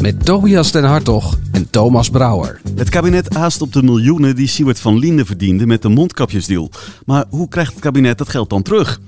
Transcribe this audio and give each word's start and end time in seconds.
Met 0.00 0.24
Tobias 0.24 0.72
den 0.72 0.84
Hartog 0.84 1.38
en 1.52 1.70
Thomas 1.70 2.10
Brouwer. 2.10 2.60
Het 2.74 2.88
kabinet 2.88 3.34
haast 3.34 3.62
op 3.62 3.72
de 3.72 3.82
miljoenen 3.82 4.36
die 4.36 4.46
Siewert 4.46 4.80
van 4.80 4.98
Linde 4.98 5.24
verdiende 5.24 5.66
met 5.66 5.82
de 5.82 5.88
mondkapjesdeal. 5.88 6.70
Maar 7.04 7.24
hoe 7.30 7.48
krijgt 7.48 7.72
het 7.72 7.80
kabinet 7.80 8.18
dat 8.18 8.28
geld 8.28 8.50
dan 8.50 8.62
terug? 8.62 9.00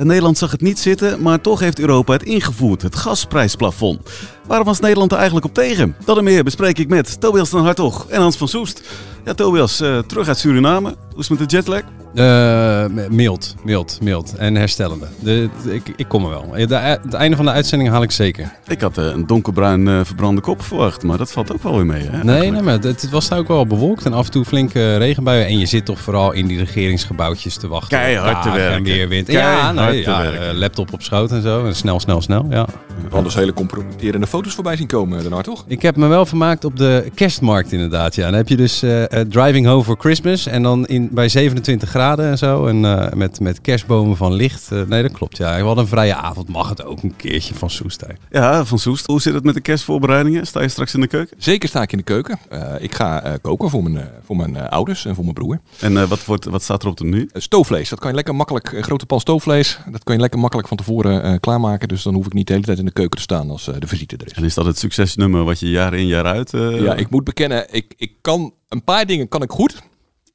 En 0.00 0.06
Nederland 0.06 0.38
zag 0.38 0.50
het 0.50 0.60
niet 0.60 0.78
zitten, 0.78 1.22
maar 1.22 1.40
toch 1.40 1.60
heeft 1.60 1.78
Europa 1.78 2.12
het 2.12 2.22
ingevoerd, 2.22 2.82
het 2.82 2.96
gasprijsplafond. 2.96 4.10
Waarom 4.46 4.66
was 4.66 4.80
Nederland 4.80 5.10
er 5.10 5.16
eigenlijk 5.16 5.46
op 5.46 5.54
tegen? 5.54 5.96
Dat 6.04 6.18
en 6.18 6.24
meer 6.24 6.44
bespreek 6.44 6.78
ik 6.78 6.88
met 6.88 7.20
Tobias 7.20 7.50
den 7.50 7.60
Hartog 7.60 8.06
en 8.08 8.20
Hans 8.20 8.36
van 8.36 8.48
Soest. 8.48 8.82
Ja, 9.24 9.34
Tobias, 9.34 9.80
uh, 9.80 9.98
terug 9.98 10.28
uit 10.28 10.38
Suriname. 10.38 10.88
Hoe 10.88 11.20
is 11.20 11.28
het 11.28 11.38
met 11.38 11.50
de 11.50 11.56
jetlag? 11.56 11.82
Uh, 12.14 12.84
mild, 13.10 13.54
mild, 13.64 13.98
mild 14.02 14.34
en 14.36 14.54
herstellende. 14.54 15.06
De, 15.18 15.48
ik, 15.68 15.92
ik 15.96 16.08
kom 16.08 16.24
er 16.24 16.30
wel. 16.30 16.66
De, 16.66 16.76
het 16.76 17.14
einde 17.14 17.36
van 17.36 17.44
de 17.44 17.50
uitzending 17.50 17.90
haal 17.90 18.02
ik 18.02 18.10
zeker. 18.10 18.52
Ik 18.66 18.80
had 18.80 18.98
uh, 18.98 19.04
een 19.04 19.26
donkerbruin 19.26 19.86
uh, 19.86 20.00
verbrande 20.04 20.40
kop 20.40 20.62
verwacht, 20.62 21.02
maar 21.02 21.18
dat 21.18 21.32
valt 21.32 21.52
ook 21.52 21.62
wel 21.62 21.76
weer 21.76 21.86
mee. 21.86 22.08
Hè, 22.08 22.24
nee, 22.24 22.50
nee, 22.50 22.62
maar 22.62 22.72
het, 22.72 22.84
het 22.84 23.10
was 23.10 23.28
daar 23.28 23.38
ook 23.38 23.48
wel 23.48 23.66
bewolkt 23.66 24.04
en 24.04 24.12
af 24.12 24.24
en 24.24 24.30
toe 24.30 24.44
flinke 24.44 24.96
regenbuien. 24.96 25.46
En 25.46 25.58
je 25.58 25.66
zit 25.66 25.84
toch 25.84 26.00
vooral 26.00 26.32
in 26.32 26.46
die 26.46 26.58
regeringsgebouwtjes 26.58 27.56
te 27.56 27.68
wachten. 27.68 27.98
Keihard 27.98 28.42
te 28.42 28.50
werken. 28.50 28.76
En 28.76 28.82
weer 28.82 29.08
wind. 29.08 29.26
Ja, 29.26 29.89
nee, 29.90 30.02
ja 30.02 30.54
laptop 30.54 30.92
op 30.92 31.02
schoot 31.02 31.30
en 31.30 31.42
zo. 31.42 31.64
En 31.64 31.74
snel, 31.74 32.00
snel, 32.00 32.22
snel. 32.22 32.46
Ja. 32.50 32.66
Anders 33.10 33.34
hele 33.34 33.52
compromitterende 33.52 34.26
foto's 34.26 34.54
voorbij 34.54 34.76
zien 34.76 34.86
komen 34.86 35.20
daarna, 35.22 35.40
toch? 35.40 35.64
Ik 35.66 35.82
heb 35.82 35.96
me 35.96 36.06
wel 36.06 36.26
vermaakt 36.26 36.64
op 36.64 36.76
de 36.76 37.10
kerstmarkt 37.14 37.72
inderdaad. 37.72 38.14
Ja. 38.14 38.24
Dan 38.24 38.34
heb 38.34 38.48
je 38.48 38.56
dus 38.56 38.84
driving 39.28 39.66
home 39.66 39.84
for 39.84 39.96
Christmas 39.98 40.46
en 40.46 40.62
dan 40.62 40.86
in, 40.86 41.08
bij 41.12 41.28
27 41.28 41.88
graden 41.88 42.30
en 42.30 42.38
zo. 42.38 42.66
En 42.66 42.82
uh, 42.84 43.12
met, 43.12 43.40
met 43.40 43.60
kerstbomen 43.60 44.16
van 44.16 44.32
licht. 44.32 44.68
Uh, 44.72 44.82
nee, 44.82 45.02
dat 45.02 45.12
klopt. 45.12 45.36
Ja, 45.36 45.56
we 45.56 45.64
hadden 45.64 45.84
een 45.84 45.90
vrije 45.90 46.14
avond. 46.14 46.48
Mag 46.48 46.68
het 46.68 46.84
ook 46.84 47.02
een 47.02 47.16
keertje 47.16 47.54
van 47.54 47.70
Soest? 47.70 48.00
Hè? 48.00 48.38
Ja, 48.38 48.64
van 48.64 48.78
Soest. 48.78 49.06
Hoe 49.06 49.20
zit 49.20 49.34
het 49.34 49.44
met 49.44 49.54
de 49.54 49.60
kerstvoorbereidingen? 49.60 50.46
Sta 50.46 50.62
je 50.62 50.68
straks 50.68 50.94
in 50.94 51.00
de 51.00 51.06
keuken? 51.06 51.36
Zeker 51.38 51.68
sta 51.68 51.82
ik 51.82 51.92
in 51.92 51.98
de 51.98 52.04
keuken. 52.04 52.38
Uh, 52.52 52.62
ik 52.78 52.94
ga 52.94 53.38
koken 53.42 53.70
voor 53.70 53.82
mijn, 53.82 54.08
voor 54.24 54.36
mijn 54.36 54.68
ouders 54.68 55.04
en 55.04 55.14
voor 55.14 55.24
mijn 55.24 55.34
broer. 55.34 55.60
En 55.80 56.08
wat, 56.08 56.24
wordt, 56.24 56.44
wat 56.44 56.62
staat 56.62 56.82
er 56.82 56.88
op 56.88 56.96
de 56.96 57.04
menu? 57.04 57.28
stoofvlees. 57.32 57.88
Dat 57.88 57.98
kan 57.98 58.08
je 58.08 58.14
lekker 58.14 58.34
makkelijk. 58.34 58.72
Een 58.72 58.82
grote 58.82 59.06
pan 59.06 59.20
stoofvlees. 59.20 59.79
Dat 59.90 60.04
kan 60.04 60.14
je 60.14 60.20
lekker 60.20 60.40
makkelijk 60.40 60.68
van 60.68 60.76
tevoren 60.76 61.40
klaarmaken. 61.40 61.88
Dus 61.88 62.02
dan 62.02 62.14
hoef 62.14 62.26
ik 62.26 62.32
niet 62.32 62.46
de 62.46 62.52
hele 62.52 62.64
tijd 62.64 62.78
in 62.78 62.84
de 62.84 62.92
keuken 62.92 63.16
te 63.16 63.22
staan 63.22 63.50
als 63.50 63.64
de 63.64 63.86
visite 63.86 64.16
er 64.16 64.26
is. 64.26 64.32
En 64.32 64.44
is 64.44 64.54
dat 64.54 64.66
het 64.66 64.78
succesnummer 64.78 65.44
wat 65.44 65.60
je 65.60 65.70
jaar 65.70 65.94
in 65.94 66.06
jaar 66.06 66.24
uit... 66.24 66.50
Ja, 66.50 66.94
ik 66.94 67.10
moet 67.10 67.24
bekennen. 67.24 67.66
Ik, 67.74 67.94
ik 67.96 68.12
kan 68.20 68.54
een 68.68 68.84
paar 68.84 69.06
dingen 69.06 69.28
kan 69.28 69.42
ik 69.42 69.50
goed. 69.50 69.82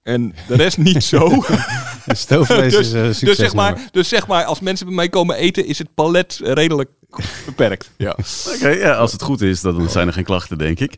En 0.06 0.36
de 0.48 0.56
rest 0.56 0.78
niet 0.78 1.04
zo. 1.04 1.44
Stoofvlees 2.06 2.73
dus, 2.73 2.88
is 2.88 2.94
uh, 2.94 3.04
succes 3.04 3.20
dus 3.20 3.38
zeg, 3.38 3.54
maar, 3.54 3.90
dus 3.92 4.10
zeg 4.10 4.28
maar, 4.28 4.44
als 4.44 4.60
mensen 4.60 4.86
bij 4.86 4.96
mij 4.96 5.10
komen 5.10 5.36
eten, 5.36 5.66
is 5.66 5.78
het 5.78 5.94
palet 5.94 6.40
redelijk 6.44 6.90
beperkt. 7.46 7.92
Ja. 7.98 8.10
Oké, 8.10 8.56
okay, 8.56 8.78
ja, 8.78 8.94
als 8.94 9.12
het 9.12 9.22
goed 9.22 9.42
is, 9.42 9.62
dan 9.62 9.90
zijn 9.90 10.08
er 10.08 10.14
geen 10.14 10.23
klachten, 10.23 10.58
denk 10.58 10.80
ik. 10.80 10.94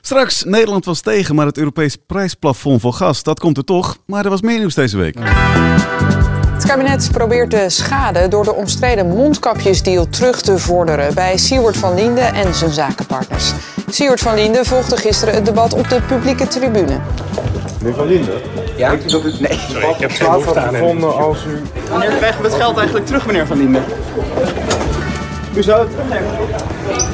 Straks, 0.00 0.44
Nederland 0.44 0.84
was 0.84 1.00
tegen, 1.00 1.34
maar 1.34 1.46
het 1.46 1.58
Europees 1.58 1.96
prijsplafond 2.06 2.80
voor 2.80 2.92
gas, 2.92 3.22
dat 3.22 3.40
komt 3.40 3.56
er 3.56 3.64
toch. 3.64 3.96
Maar 4.06 4.24
er 4.24 4.30
was 4.30 4.40
meer 4.40 4.58
nieuws 4.58 4.74
deze 4.74 4.96
week. 4.96 5.16
Het 6.62 6.70
kabinet 6.70 7.08
probeert 7.12 7.50
de 7.50 7.70
schade 7.70 8.28
door 8.28 8.44
de 8.44 8.54
omstreden 8.54 9.06
mondkapjesdeal 9.06 10.08
terug 10.08 10.40
te 10.40 10.58
vorderen 10.58 11.14
bij 11.14 11.36
Siewert 11.36 11.76
van 11.76 11.94
Linde 11.94 12.20
en 12.20 12.54
zijn 12.54 12.70
zakenpartners. 12.70 13.52
Siewert 13.90 14.20
van 14.20 14.34
Linde 14.34 14.64
volgde 14.64 14.96
gisteren 14.96 15.34
het 15.34 15.44
debat 15.44 15.72
op 15.72 15.88
de 15.88 16.00
publieke 16.02 16.48
tribune. 16.48 17.00
Meneer 17.78 17.94
Van 17.94 18.06
Linde? 18.06 18.40
Ja? 18.76 18.88
Denkt 18.88 19.04
u 19.04 19.08
dat 19.08 19.24
u 19.24 19.32
nee. 19.38 19.58
Sorry, 19.70 19.88
ik 19.88 19.96
heb 19.96 20.10
geen 20.10 20.30
behoefte 20.30 20.60
aan 20.60 20.68
gevonden 20.74 21.16
als 21.16 21.44
u... 21.44 21.62
Wanneer 21.90 22.10
krijgen 22.10 22.42
we 22.42 22.48
het 22.48 22.56
geld 22.56 22.76
eigenlijk 22.76 23.06
terug, 23.06 23.26
meneer 23.26 23.46
Van 23.46 23.56
Linde? 23.56 23.80
U 25.54 25.62
zou 25.62 25.80
het 25.80 25.90
terugnemen. 25.90 26.30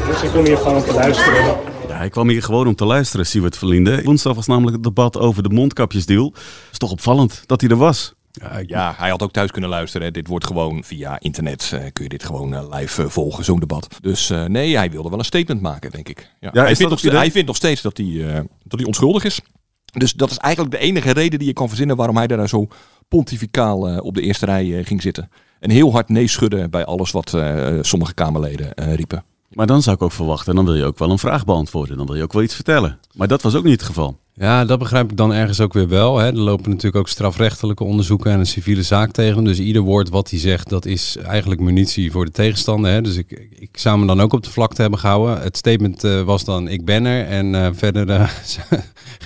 Dus 0.09 0.22
ik 0.22 0.30
kom 0.30 0.44
hier 0.44 0.56
gewoon 0.56 0.76
om 0.76 0.84
te 0.84 0.94
luisteren. 0.94 1.44
Ja, 1.88 1.94
hij 1.94 2.09
kwam 2.09 2.28
hier 2.28 2.42
gewoon 2.42 2.66
om 2.66 2.75
te 2.75 2.84
luisteren, 2.84 3.26
Siewert 3.26 3.56
van 3.56 3.69
Linde. 3.69 4.03
Woensdag 4.03 4.34
was 4.34 4.47
namelijk 4.47 4.75
het 4.75 4.84
debat 4.84 5.19
over 5.19 5.42
de 5.42 5.48
mondkapjesdeal. 5.48 6.32
Het 6.34 6.72
is 6.72 6.78
toch 6.78 6.91
opvallend 6.91 7.42
dat 7.47 7.60
hij 7.60 7.70
er 7.70 7.76
was. 7.76 8.16
Ja, 8.31 8.62
ja, 8.66 8.94
hij 8.97 9.11
had 9.11 9.22
ook 9.22 9.33
thuis 9.33 9.50
kunnen 9.50 9.71
luisteren. 9.71 10.12
Dit 10.12 10.27
wordt 10.27 10.47
gewoon 10.47 10.84
via 10.84 11.21
internet. 11.21 11.71
Uh, 11.75 11.81
kun 11.93 12.03
je 12.03 12.09
dit 12.09 12.25
gewoon 12.25 12.53
uh, 12.53 12.69
live 12.71 13.03
uh, 13.03 13.09
volgen, 13.09 13.44
zo'n 13.44 13.61
debat. 13.61 13.89
Dus 14.00 14.28
nee, 14.47 14.77
hij 14.77 14.91
wilde 14.91 15.09
wel 15.09 15.19
een 15.19 15.25
statement 15.25 15.61
maken, 15.61 15.91
denk 15.91 16.09
ik. 16.09 16.31
Ja. 16.41 16.50
hij, 16.53 16.77
vindt 16.77 16.91
nog, 16.91 17.12
hij, 17.12 17.31
vindt 17.31 17.47
nog, 17.47 17.56
steeds 17.56 17.83
dat 17.83 17.97
hij, 17.97 18.47
dat 18.65 18.78
hij 18.78 18.87
onschuldig 18.87 19.25
is. 19.25 19.41
Dus 19.84 20.12
dat 20.12 20.31
is 20.31 20.37
eigenlijk 20.37 20.75
de 20.75 20.81
enige 20.81 21.11
reden 21.11 21.39
die 21.39 21.49
je 21.49 21.55
kan 21.55 21.69
verzinnen 21.69 21.97
waarom 21.97 22.16
hij 22.16 22.27
daar 22.27 22.49
zo 22.49 22.66
pontificaal 23.09 24.00
op 24.00 24.15
de 24.15 24.21
eerste 24.21 24.45
rij 24.45 24.84
ging 24.84 25.03
zitten. 25.03 25.31
En 25.60 25.71
heel 25.71 25.93
hard 25.93 26.09
nee 26.09 26.28
schudden 26.28 26.71
bij 26.71 26.84
alles 26.84 27.10
wat 27.10 27.37
sommige 27.81 28.15
Kamerleden 28.15 28.72
riepen. 28.75 29.25
Maar 29.58 29.66
dan 29.66 29.82
zou 29.82 29.96
ik 29.96 30.02
ook 30.02 30.12
verwachten, 30.12 30.54
dan 30.54 30.64
wil 30.64 30.74
je 30.74 30.84
ook 30.84 30.98
wel 30.98 31.10
een 31.10 31.19
vraag 31.19 31.44
beantwoorden. 31.44 31.96
Dan 31.96 32.06
wil 32.06 32.14
je 32.16 32.22
ook 32.22 32.32
wel 32.32 32.42
iets 32.42 32.54
vertellen. 32.54 32.98
Maar 33.14 33.28
dat 33.28 33.42
was 33.42 33.54
ook 33.54 33.64
niet 33.64 33.72
het 33.72 33.82
geval. 33.82 34.19
Ja, 34.34 34.64
dat 34.64 34.78
begrijp 34.78 35.10
ik 35.10 35.16
dan 35.16 35.32
ergens 35.32 35.60
ook 35.60 35.72
weer 35.72 35.88
wel. 35.88 36.19
Hè. 36.19 36.26
Er 36.26 36.38
lopen 36.38 36.70
natuurlijk 36.70 36.96
ook 36.96 37.08
strafrechtelijke 37.08 37.84
onderzoeken 37.84 38.32
en 38.32 38.38
een 38.38 38.47
civiele 38.47 38.82
zaak 38.82 39.10
tegen. 39.10 39.44
Dus 39.44 39.58
ieder 39.58 39.82
woord 39.82 40.08
wat 40.08 40.30
hij 40.30 40.38
zegt, 40.38 40.68
dat 40.68 40.86
is 40.86 41.16
eigenlijk 41.16 41.60
munitie 41.60 42.10
voor 42.10 42.24
de 42.24 42.30
tegenstander. 42.30 42.91
Hè. 42.91 43.00
Dus 43.00 43.16
ik, 43.16 43.48
ik 43.58 43.78
zou 43.78 43.98
me 43.98 44.06
dan 44.06 44.20
ook 44.20 44.32
op 44.32 44.42
de 44.42 44.50
vlakte 44.50 44.80
hebben 44.80 44.98
gehouden. 44.98 45.41
Het 45.41 45.56
statement 45.56 46.04
uh, 46.04 46.22
was 46.22 46.44
dan, 46.44 46.68
ik 46.68 46.84
ben 46.84 47.04
er. 47.04 47.26
En 47.26 47.54
uh, 47.54 47.68
verder 47.72 48.08
uh, 48.20 48.28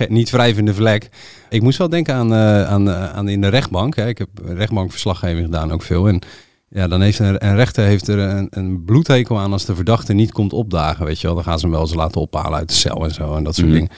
niet 0.09 0.31
wrijvende 0.31 0.75
vlek. 0.75 1.09
Ik 1.49 1.63
moest 1.63 1.79
wel 1.79 1.89
denken 1.89 2.15
aan, 2.15 2.35
aan, 2.35 2.91
aan 2.91 3.29
in 3.29 3.41
de 3.41 3.49
rechtbank. 3.49 3.97
Hè. 3.97 4.09
Ik 4.09 4.19
heb 4.19 4.29
rechtbankverslaggeving 4.45 5.45
gedaan 5.45 5.73
ook 5.73 5.83
veel. 5.83 6.09
En 6.09 6.23
ja, 6.73 6.89
dan 6.89 7.01
heeft 7.01 7.19
een, 7.19 7.47
een 7.47 7.57
rechter 7.57 7.85
heeft 7.85 8.09
er 8.09 8.19
een, 8.19 8.47
een 8.51 8.85
bloedhekel 8.85 9.39
aan 9.39 9.53
als 9.53 9.65
de 9.65 9.75
verdachte 9.75 10.13
niet 10.13 10.33
komt 10.33 10.53
opdagen. 10.53 11.07
Weet 11.07 11.21
je 11.21 11.27
wel, 11.27 11.37
dan 11.37 11.45
gaan 11.45 11.59
ze 11.59 11.65
hem 11.65 11.75
wel 11.75 11.85
eens 11.85 11.95
laten 11.95 12.21
ophalen 12.21 12.59
uit 12.59 12.69
de 12.69 12.75
cel 12.75 13.05
en 13.05 13.11
zo 13.11 13.35
en 13.35 13.45
dat 13.45 13.55
soort 13.55 13.67
mm. 13.67 13.73
dingen. 13.73 13.91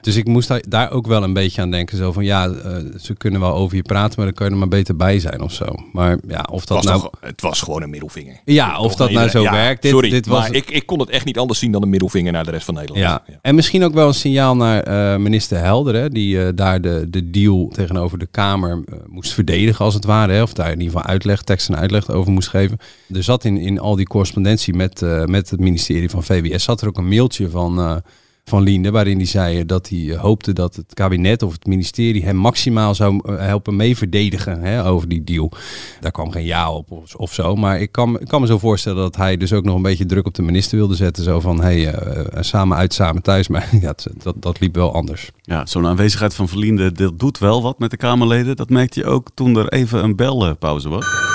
Dus 0.00 0.16
ik 0.16 0.26
moest 0.26 0.70
daar 0.70 0.90
ook 0.90 1.06
wel 1.06 1.22
een 1.22 1.32
beetje 1.32 1.62
aan 1.62 1.70
denken. 1.70 1.96
Zo 1.96 2.12
van 2.12 2.24
ja, 2.24 2.48
uh, 2.48 2.76
ze 3.00 3.14
kunnen 3.14 3.40
wel 3.40 3.54
over 3.54 3.76
je 3.76 3.82
praten, 3.82 4.14
maar 4.16 4.24
dan 4.24 4.34
kun 4.34 4.46
je 4.46 4.52
er 4.52 4.58
maar 4.58 4.68
beter 4.68 4.96
bij 4.96 5.18
zijn 5.18 5.40
of 5.40 5.52
zo. 5.52 5.64
Maar 5.92 6.18
ja, 6.28 6.46
of 6.50 6.64
dat 6.64 6.78
het 6.78 6.86
nou. 6.86 7.08
Het 7.20 7.40
was 7.40 7.60
gewoon 7.60 7.82
een 7.82 7.90
middelvinger. 7.90 8.40
Ja, 8.44 8.78
of 8.78 8.94
dat 8.94 9.10
nou 9.10 9.28
zo 9.28 9.42
ja, 9.42 9.52
werkt. 9.52 9.82
Dit, 9.82 9.90
sorry, 9.90 10.10
dit 10.10 10.26
was... 10.26 10.40
maar 10.40 10.54
ik, 10.54 10.70
ik 10.70 10.86
kon 10.86 11.00
het 11.00 11.10
echt 11.10 11.24
niet 11.24 11.38
anders 11.38 11.58
zien 11.58 11.72
dan 11.72 11.82
een 11.82 11.88
middelvinger 11.88 12.32
naar 12.32 12.44
de 12.44 12.50
rest 12.50 12.64
van 12.64 12.74
Nederland. 12.74 13.04
Ja. 13.04 13.22
ja. 13.26 13.38
En 13.42 13.54
misschien 13.54 13.84
ook 13.84 13.94
wel 13.94 14.08
een 14.08 14.14
signaal 14.14 14.56
naar 14.56 14.88
uh, 14.88 15.16
minister 15.16 15.58
Helder, 15.58 15.94
hè, 15.94 16.08
die 16.08 16.36
uh, 16.36 16.48
daar 16.54 16.80
de, 16.80 17.06
de 17.08 17.30
deal 17.30 17.68
tegenover 17.72 18.18
de 18.18 18.28
Kamer 18.30 18.84
moest 19.06 19.32
verdedigen, 19.32 19.84
als 19.84 19.94
het 19.94 20.04
ware. 20.04 20.32
Hè, 20.32 20.42
of 20.42 20.52
daar 20.52 20.72
in 20.72 20.80
ieder 20.80 20.96
geval 20.96 21.10
uitleg, 21.10 21.42
tekst 21.42 21.68
en 21.68 21.76
uitleg 21.76 22.10
over 22.14 22.32
moest 22.32 22.48
geven. 22.48 22.78
Er 23.12 23.22
zat 23.22 23.44
in, 23.44 23.56
in 23.56 23.78
al 23.78 23.96
die 23.96 24.06
correspondentie 24.06 24.74
met, 24.74 25.00
met 25.26 25.50
het 25.50 25.60
ministerie 25.60 26.10
van 26.10 26.24
VWS 26.24 26.64
zat 26.64 26.80
er 26.80 26.88
ook 26.88 26.98
een 26.98 27.08
mailtje 27.08 27.50
van 27.50 28.02
van 28.44 28.62
Linde, 28.62 28.90
waarin 28.90 29.16
hij 29.16 29.26
zei 29.26 29.66
dat 29.66 29.88
hij 29.88 30.16
hoopte 30.16 30.52
dat 30.52 30.76
het 30.76 30.94
kabinet 30.94 31.42
of 31.42 31.52
het 31.52 31.66
ministerie 31.66 32.24
hem 32.24 32.36
maximaal 32.36 32.94
zou 32.94 33.32
helpen 33.32 33.76
mee 33.76 33.96
verdedigen 33.96 34.60
hè, 34.60 34.86
over 34.86 35.08
die 35.08 35.24
deal. 35.24 35.52
Daar 36.00 36.10
kwam 36.10 36.30
geen 36.30 36.44
ja 36.44 36.72
op 36.72 37.06
of, 37.16 37.32
zo, 37.32 37.56
maar 37.56 37.80
ik 37.80 37.92
kan, 37.92 38.20
ik 38.20 38.28
kan 38.28 38.40
me 38.40 38.46
zo 38.46 38.58
voorstellen 38.58 39.02
dat 39.02 39.16
hij 39.16 39.36
dus 39.36 39.52
ook 39.52 39.64
nog 39.64 39.76
een 39.76 39.82
beetje 39.82 40.06
druk 40.06 40.26
op 40.26 40.34
de 40.34 40.42
minister 40.42 40.78
wilde 40.78 40.94
zetten. 40.94 41.24
Zo 41.24 41.40
van, 41.40 41.60
hé, 41.60 41.82
hey, 41.82 42.06
uh, 42.08 42.24
samen 42.40 42.76
uit, 42.76 42.94
samen 42.94 43.22
thuis. 43.22 43.48
Maar 43.48 43.68
ja, 43.80 43.94
dat, 44.22 44.34
dat 44.36 44.60
liep 44.60 44.74
wel 44.74 44.94
anders. 44.94 45.30
Ja, 45.42 45.66
zo'n 45.66 45.86
aanwezigheid 45.86 46.34
van 46.34 46.48
Verlinde, 46.48 46.92
dat 46.92 47.18
doet 47.18 47.38
wel 47.38 47.62
wat 47.62 47.78
met 47.78 47.90
de 47.90 47.96
Kamerleden. 47.96 48.56
Dat 48.56 48.70
merkte 48.70 49.00
je 49.00 49.06
ook 49.06 49.28
toen 49.34 49.56
er 49.56 49.68
even 49.68 50.04
een 50.04 50.16
belpauze 50.16 50.88
was. 50.88 51.33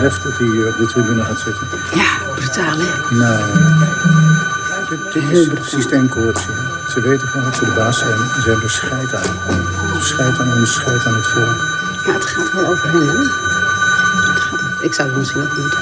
Lef 0.00 0.18
dat 0.18 0.32
hij 0.38 0.66
op 0.66 0.76
de 0.76 0.86
tribune 0.86 1.24
gaat 1.24 1.38
zitten. 1.38 1.66
Ja, 1.94 2.34
brutaal 2.34 2.76
hè? 2.78 3.14
Nou, 3.16 3.42
dit, 4.88 5.12
dit 5.12 5.30
is 5.30 5.70
systeemcorruptie. 5.70 6.54
Ze 6.88 7.00
weten 7.00 7.28
gewoon 7.28 7.44
dat 7.44 7.56
ze 7.56 7.64
de 7.64 7.70
baas 7.70 7.98
zijn. 7.98 8.18
Ze 8.42 8.50
hebben 8.50 8.70
scheid 8.70 9.14
aan. 9.14 9.38
Scheid 10.00 10.38
aan 10.38 10.52
ons, 10.52 10.74
scheid 10.74 11.06
aan 11.06 11.14
het 11.14 11.26
volk. 11.26 11.66
Ja, 12.06 12.12
het 12.12 12.24
gaat 12.26 12.52
wel 12.52 12.66
over 12.66 12.90
hen, 12.90 13.08
hè? 13.08 13.22
Ik 14.84 14.94
zou 14.94 15.08
het 15.08 15.18
misschien 15.18 15.42
ook 15.42 15.56
moeten. 15.56 15.78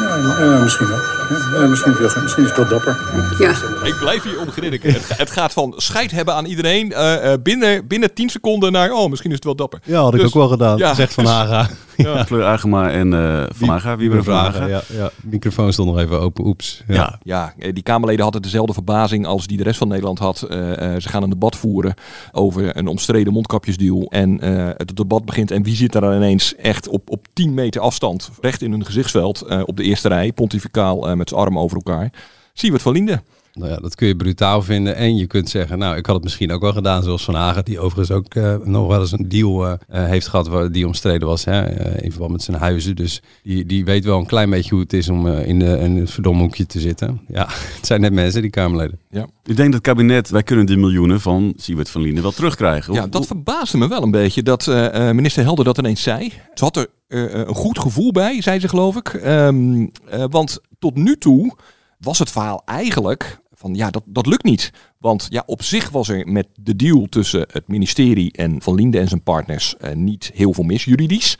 Ja, 0.00 0.44
ja 0.44 0.58
misschien 0.58 0.92
ook. 0.92 1.19
Ja, 1.30 1.66
misschien, 1.66 1.94
misschien 2.00 2.44
is 2.44 2.48
het 2.48 2.56
wel 2.56 2.68
dapper. 2.68 2.98
Ja. 3.38 3.50
Ik 3.84 3.96
blijf 4.00 4.22
hier 4.22 4.40
om 4.40 4.50
grinniken. 4.50 4.92
Het, 4.92 5.16
het, 5.16 5.30
gaat 5.30 5.52
van 5.52 5.74
scheid 5.76 6.10
hebben 6.10 6.34
aan 6.34 6.44
iedereen 6.44 6.86
uh, 6.90 7.32
binnen, 7.42 7.86
binnen 7.86 8.14
10 8.14 8.28
seconden 8.28 8.72
naar, 8.72 8.92
oh, 8.92 9.10
misschien 9.10 9.30
is 9.30 9.36
het 9.36 9.44
wel 9.44 9.54
dapper. 9.54 9.80
Ja, 9.84 10.00
had 10.00 10.14
ik 10.14 10.20
dus, 10.20 10.28
ook 10.28 10.34
wel 10.34 10.48
gedaan, 10.48 10.78
ja, 10.78 10.94
zegt 10.94 11.14
Van 11.14 11.26
Haga. 11.26 11.68
Ja. 11.96 12.24
Fleur 12.26 12.44
Agema 12.44 12.90
en 12.90 13.12
uh, 13.12 13.42
Van 13.54 13.68
Haga, 13.68 13.96
wie 13.96 14.10
Van 14.10 14.34
Haga. 14.34 14.66
Ja, 14.66 14.82
ja, 14.86 15.10
microfoon 15.22 15.72
stond 15.72 15.88
nog 15.88 15.98
even 15.98 16.20
open, 16.20 16.46
oeps. 16.46 16.82
Ja. 16.88 17.18
ja, 17.22 17.52
die 17.56 17.82
Kamerleden 17.82 18.22
hadden 18.22 18.42
dezelfde 18.42 18.72
verbazing 18.72 19.26
als 19.26 19.46
die 19.46 19.56
de 19.56 19.62
rest 19.62 19.78
van 19.78 19.88
Nederland 19.88 20.18
had. 20.18 20.46
Uh, 20.50 20.58
ze 20.98 21.08
gaan 21.08 21.22
een 21.22 21.30
debat 21.30 21.56
voeren 21.56 21.94
over 22.32 22.76
een 22.76 22.86
omstreden 22.86 23.32
mondkapjesdeal. 23.32 24.06
En 24.10 24.44
het 24.76 24.96
debat 24.96 25.24
begint 25.24 25.50
en 25.50 25.62
wie 25.62 25.76
zit 25.76 25.92
daar 25.92 26.16
ineens 26.16 26.56
echt 26.56 26.88
op, 26.88 27.10
op 27.10 27.26
10 27.32 27.54
meter 27.54 27.80
afstand, 27.80 28.30
recht 28.40 28.62
in 28.62 28.70
hun 28.70 28.84
gezichtsveld, 28.84 29.64
op 29.64 29.76
de 29.76 29.82
eerste 29.82 30.08
rij, 30.08 30.32
pontificaal 30.32 31.08
met 31.20 31.28
zijn 31.28 31.40
armen 31.40 31.62
over 31.62 31.76
elkaar. 31.76 32.12
Siewert 32.52 32.82
van 32.82 32.92
Linden. 32.92 33.22
Nou 33.52 33.70
ja, 33.70 33.76
dat 33.76 33.94
kun 33.94 34.06
je 34.06 34.16
brutaal 34.16 34.62
vinden. 34.62 34.96
En 34.96 35.16
je 35.16 35.26
kunt 35.26 35.48
zeggen, 35.48 35.78
nou, 35.78 35.96
ik 35.96 36.06
had 36.06 36.14
het 36.14 36.24
misschien 36.24 36.52
ook 36.52 36.60
wel 36.60 36.72
gedaan, 36.72 37.02
zoals 37.02 37.24
Van 37.24 37.34
Hagen, 37.34 37.64
die 37.64 37.80
overigens 37.80 38.16
ook 38.16 38.34
uh, 38.34 38.54
nog 38.64 38.86
wel 38.86 39.00
eens 39.00 39.12
een 39.12 39.28
deal 39.28 39.66
uh, 39.66 39.74
heeft 39.88 40.28
gehad 40.28 40.72
die 40.72 40.86
omstreden 40.86 41.28
was, 41.28 41.44
hè, 41.44 41.80
uh, 41.80 42.04
in 42.04 42.10
verband 42.10 42.32
met 42.32 42.42
zijn 42.42 42.56
huizen. 42.56 42.96
Dus 42.96 43.22
die, 43.42 43.66
die 43.66 43.84
weet 43.84 44.04
wel 44.04 44.18
een 44.18 44.26
klein 44.26 44.50
beetje 44.50 44.70
hoe 44.70 44.80
het 44.80 44.92
is 44.92 45.08
om 45.08 45.26
in, 45.26 45.58
de, 45.58 45.78
in 45.78 45.96
het 45.96 46.10
verdomme 46.10 46.42
hoekje 46.42 46.66
te 46.66 46.80
zitten. 46.80 47.20
Ja, 47.28 47.46
het 47.76 47.86
zijn 47.86 48.00
net 48.00 48.12
mensen, 48.12 48.42
die 48.42 48.50
Kamerleden. 48.50 48.98
Ja. 49.10 49.22
Ik 49.22 49.56
denk 49.56 49.72
dat 49.72 49.72
het 49.72 49.82
kabinet, 49.82 50.30
wij 50.30 50.42
kunnen 50.42 50.66
die 50.66 50.76
miljoenen 50.76 51.20
van 51.20 51.52
Siewert 51.56 51.90
van 51.90 52.02
Linden 52.02 52.22
wel 52.22 52.32
terugkrijgen. 52.32 52.94
Ja, 52.94 53.06
dat 53.06 53.26
verbaasde 53.26 53.78
me 53.78 53.88
wel 53.88 54.02
een 54.02 54.10
beetje 54.10 54.42
dat 54.42 54.66
minister 55.12 55.42
Helder 55.42 55.64
dat 55.64 55.78
ineens 55.78 56.02
zei. 56.02 56.32
Ze 56.54 56.64
had 56.64 56.76
er 56.76 56.86
een 57.08 57.54
goed 57.54 57.78
gevoel 57.78 58.12
bij, 58.12 58.42
zei 58.42 58.60
ze 58.60 58.68
geloof 58.68 58.96
ik. 58.96 59.12
Um, 59.26 59.90
want 60.30 60.60
tot 60.80 60.96
nu 60.96 61.16
toe 61.16 61.56
was 61.98 62.18
het 62.18 62.30
verhaal 62.30 62.62
eigenlijk 62.64 63.40
van 63.52 63.74
ja, 63.74 63.90
dat, 63.90 64.02
dat 64.06 64.26
lukt 64.26 64.44
niet. 64.44 64.72
Want 64.98 65.26
ja, 65.30 65.42
op 65.46 65.62
zich 65.62 65.90
was 65.90 66.08
er 66.08 66.28
met 66.28 66.46
de 66.54 66.76
deal 66.76 67.06
tussen 67.08 67.46
het 67.52 67.68
ministerie 67.68 68.32
en 68.32 68.62
Van 68.62 68.74
Linde 68.74 68.98
en 68.98 69.08
zijn 69.08 69.22
partners 69.22 69.74
uh, 69.80 69.92
niet 69.92 70.30
heel 70.34 70.52
veel 70.52 70.64
mis 70.64 70.84
juridisch. 70.84 71.36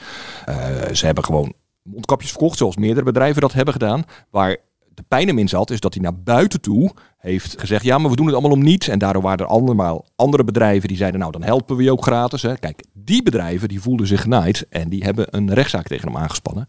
Uh, 0.48 0.54
ze 0.92 1.06
hebben 1.06 1.24
gewoon 1.24 1.52
mondkapjes 1.82 2.30
verkocht, 2.30 2.58
zoals 2.58 2.76
meerdere 2.76 3.04
bedrijven 3.04 3.40
dat 3.40 3.52
hebben 3.52 3.74
gedaan. 3.74 4.04
Waar 4.30 4.56
de 4.94 5.02
pijn 5.08 5.26
hem 5.26 5.38
in 5.38 5.48
zat, 5.48 5.70
is 5.70 5.80
dat 5.80 5.94
hij 5.94 6.02
naar 6.02 6.22
buiten 6.22 6.60
toe 6.60 6.92
heeft 7.18 7.60
gezegd: 7.60 7.84
ja, 7.84 7.98
maar 7.98 8.10
we 8.10 8.16
doen 8.16 8.26
het 8.26 8.34
allemaal 8.34 8.56
om 8.56 8.62
niets. 8.62 8.88
En 8.88 8.98
daardoor 8.98 9.22
waren 9.22 9.44
er 9.44 9.52
allemaal 9.52 10.06
andere 10.16 10.44
bedrijven 10.44 10.88
die 10.88 10.96
zeiden: 10.96 11.20
nou, 11.20 11.32
dan 11.32 11.42
helpen 11.42 11.76
we 11.76 11.82
je 11.82 11.92
ook 11.92 12.02
gratis. 12.02 12.42
Hè. 12.42 12.56
Kijk, 12.56 12.84
die 12.92 13.22
bedrijven 13.22 13.68
die 13.68 13.80
voelden 13.80 14.06
zich 14.06 14.20
genaaid 14.20 14.66
en 14.68 14.88
die 14.88 15.02
hebben 15.02 15.26
een 15.30 15.54
rechtszaak 15.54 15.86
tegen 15.86 16.08
hem 16.08 16.16
aangespannen. 16.16 16.66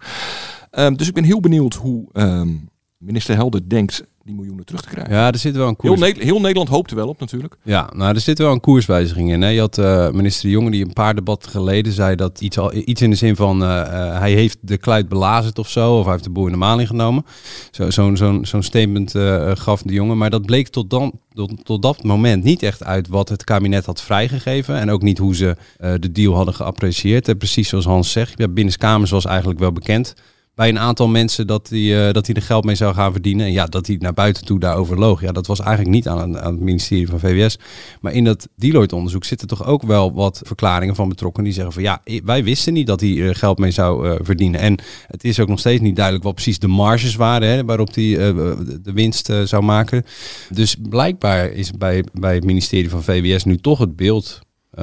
Um, 0.72 0.98
dus 0.98 1.08
ik 1.08 1.14
ben 1.14 1.24
heel 1.24 1.40
benieuwd 1.40 1.74
hoe 1.74 2.08
um, 2.14 2.70
minister 2.98 3.36
Helder 3.36 3.70
denkt 3.70 4.04
die 4.24 4.36
miljoenen 4.36 4.66
terug 4.66 4.82
te 4.82 4.90
krijgen. 4.90 5.14
Ja, 5.14 5.32
er 5.32 5.38
zit 5.38 5.56
wel 5.56 5.68
een 5.68 5.76
koers. 5.76 6.02
Heel, 6.02 6.14
heel 6.18 6.40
Nederland 6.40 6.70
hoopt 6.70 6.90
er 6.90 6.96
wel 6.96 7.08
op 7.08 7.20
natuurlijk. 7.20 7.58
Ja, 7.64 7.90
nou, 7.96 8.16
er 8.16 8.22
zit 8.22 8.38
wel 8.38 8.52
een 8.52 8.60
koerswijziging 8.60 9.32
in. 9.32 9.42
Hè. 9.42 9.48
Je 9.48 9.60
had 9.60 9.78
uh, 9.78 10.10
minister 10.10 10.44
De 10.44 10.50
Jonge 10.50 10.72
die 10.72 10.86
een 10.86 10.94
paar 10.94 11.16
debatten 11.16 11.52
geleden 11.52 11.94
zei 11.94 12.16
dat 12.16 12.42
iets, 12.42 12.58
al, 12.58 12.74
iets 12.74 13.02
in 13.02 13.10
de 13.10 13.16
zin 13.16 13.36
van 13.36 13.64
uh, 13.64 13.68
uh, 13.68 14.20
hij 14.20 14.32
heeft 14.32 14.58
de 14.62 14.78
kluit 14.78 15.10
belazerd 15.10 15.60
of 15.60 15.70
zo, 15.70 15.98
of 15.98 16.04
hij 16.04 16.12
heeft 16.12 16.24
de 16.24 16.30
boer 16.30 16.46
in 16.46 16.52
de 16.52 16.58
maling 16.58 16.88
genomen. 16.88 17.26
Zo'n 17.72 18.44
zo, 18.46 18.62
statement 18.62 19.12
gaf 19.60 19.82
De 19.82 19.94
Jonge. 19.94 20.16
Maar 20.16 20.30
dat 20.30 20.46
bleek 20.46 20.68
tot, 20.68 20.90
dan, 20.90 21.20
tot, 21.34 21.66
tot, 21.66 21.82
dat 21.82 22.04
moment 22.04 22.44
niet 22.44 22.64
echt 22.64 22.84
uit 22.84 23.08
wat 23.08 23.30
het 23.30 23.44
kabinet 23.44 23.86
had 23.86 24.02
vrijgegeven 24.02 24.76
en 24.76 24.90
ook 24.90 25.02
niet 25.02 25.18
hoe 25.18 25.36
ze 25.36 25.56
de 26.00 26.12
deal 26.12 26.36
hadden 26.36 26.54
geapprecieerd. 26.54 27.28
En 27.28 27.38
precies 27.38 27.70
zoals 27.70 27.86
Hans 27.86 28.12
zegt, 28.12 28.34
ja, 28.38 28.48
binnenskamers 28.48 29.12
was 29.12 29.26
eigenlijk 29.26 29.60
wel 29.60 29.72
bekend 29.72 30.14
bij 30.56 30.70
een 30.70 30.80
aantal 30.80 31.08
mensen 31.08 31.48
dat 31.48 31.70
hij, 31.70 31.80
uh, 31.80 32.14
dat 32.14 32.26
hij 32.26 32.36
er 32.36 32.42
geld 32.42 32.64
mee 32.64 32.76
zou 32.76 32.94
gaan 32.94 33.12
verdienen. 33.12 33.46
En 33.46 33.52
ja, 33.52 33.66
dat 33.66 33.88
hij 33.88 33.96
naar 34.00 34.14
buiten 34.14 34.46
toe 34.46 34.60
daarover 34.60 35.00
loog. 35.00 35.22
Ja, 35.22 35.32
dat 35.32 35.48
was 35.48 35.60
eigenlijk 35.60 35.90
niet 35.90 36.08
aan, 36.08 36.40
aan 36.40 36.52
het 36.52 36.62
ministerie 36.62 37.08
van 37.08 37.20
VWS. 37.20 37.58
Maar 38.02 38.14
in 38.14 38.24
dat 38.24 38.48
Deloitte-onderzoek 38.56 39.24
zitten 39.24 39.48
toch 39.48 39.66
ook 39.66 39.84
wel 39.84 40.14
wat 40.14 40.42
verklaringen 40.44 40.96
van 40.96 41.10
betrokkenen 41.10 41.46
die 41.46 41.54
zeggen 41.54 41.74
van 41.74 41.84
ja, 41.84 42.02
wij 42.24 42.44
wisten 42.44 42.74
niet 42.74 42.88
dat 42.88 43.00
hij 43.00 43.18
er 43.20 43.36
geld 43.36 43.58
mee 43.58 43.72
zou 43.72 44.08
uh, 44.08 44.16
verdienen. 44.20 44.60
En 44.60 44.78
het 45.08 45.24
is 45.24 45.40
ook 45.40 45.48
nog 45.48 45.60
steeds 45.60 45.82
niet 45.82 45.96
duidelijk 45.96 46.26
wat 46.26 46.34
precies 46.34 46.60
de 46.60 46.68
marges 46.68 47.16
waren 47.16 47.48
hè, 47.50 47.66
waarop 47.66 47.96
hij 47.96 48.04
de 48.04 48.92
winst 48.94 49.32
zou 49.44 49.64
maken. 49.64 50.06
Dus 50.50 50.76
blijkbaar 50.90 51.52
is 51.52 51.72
bij, 51.72 52.04
bij 52.14 52.34
het 52.34 52.44
ministerie 52.44 52.90
van 52.90 53.04
VWS 53.04 53.44
nu 53.44 53.58
toch 53.58 53.80
het 53.80 53.96
beeld 53.96 54.40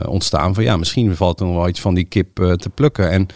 ontstaan 0.07 0.55
van 0.55 0.65
ja, 0.65 0.77
misschien 0.77 1.17
valt 1.17 1.41
er 1.41 1.47
nog 1.47 1.55
wel 1.55 1.69
iets 1.69 1.81
van 1.81 1.95
die 1.95 2.05
kip 2.05 2.35
te 2.35 2.71
plukken. 2.75 3.11
En 3.11 3.27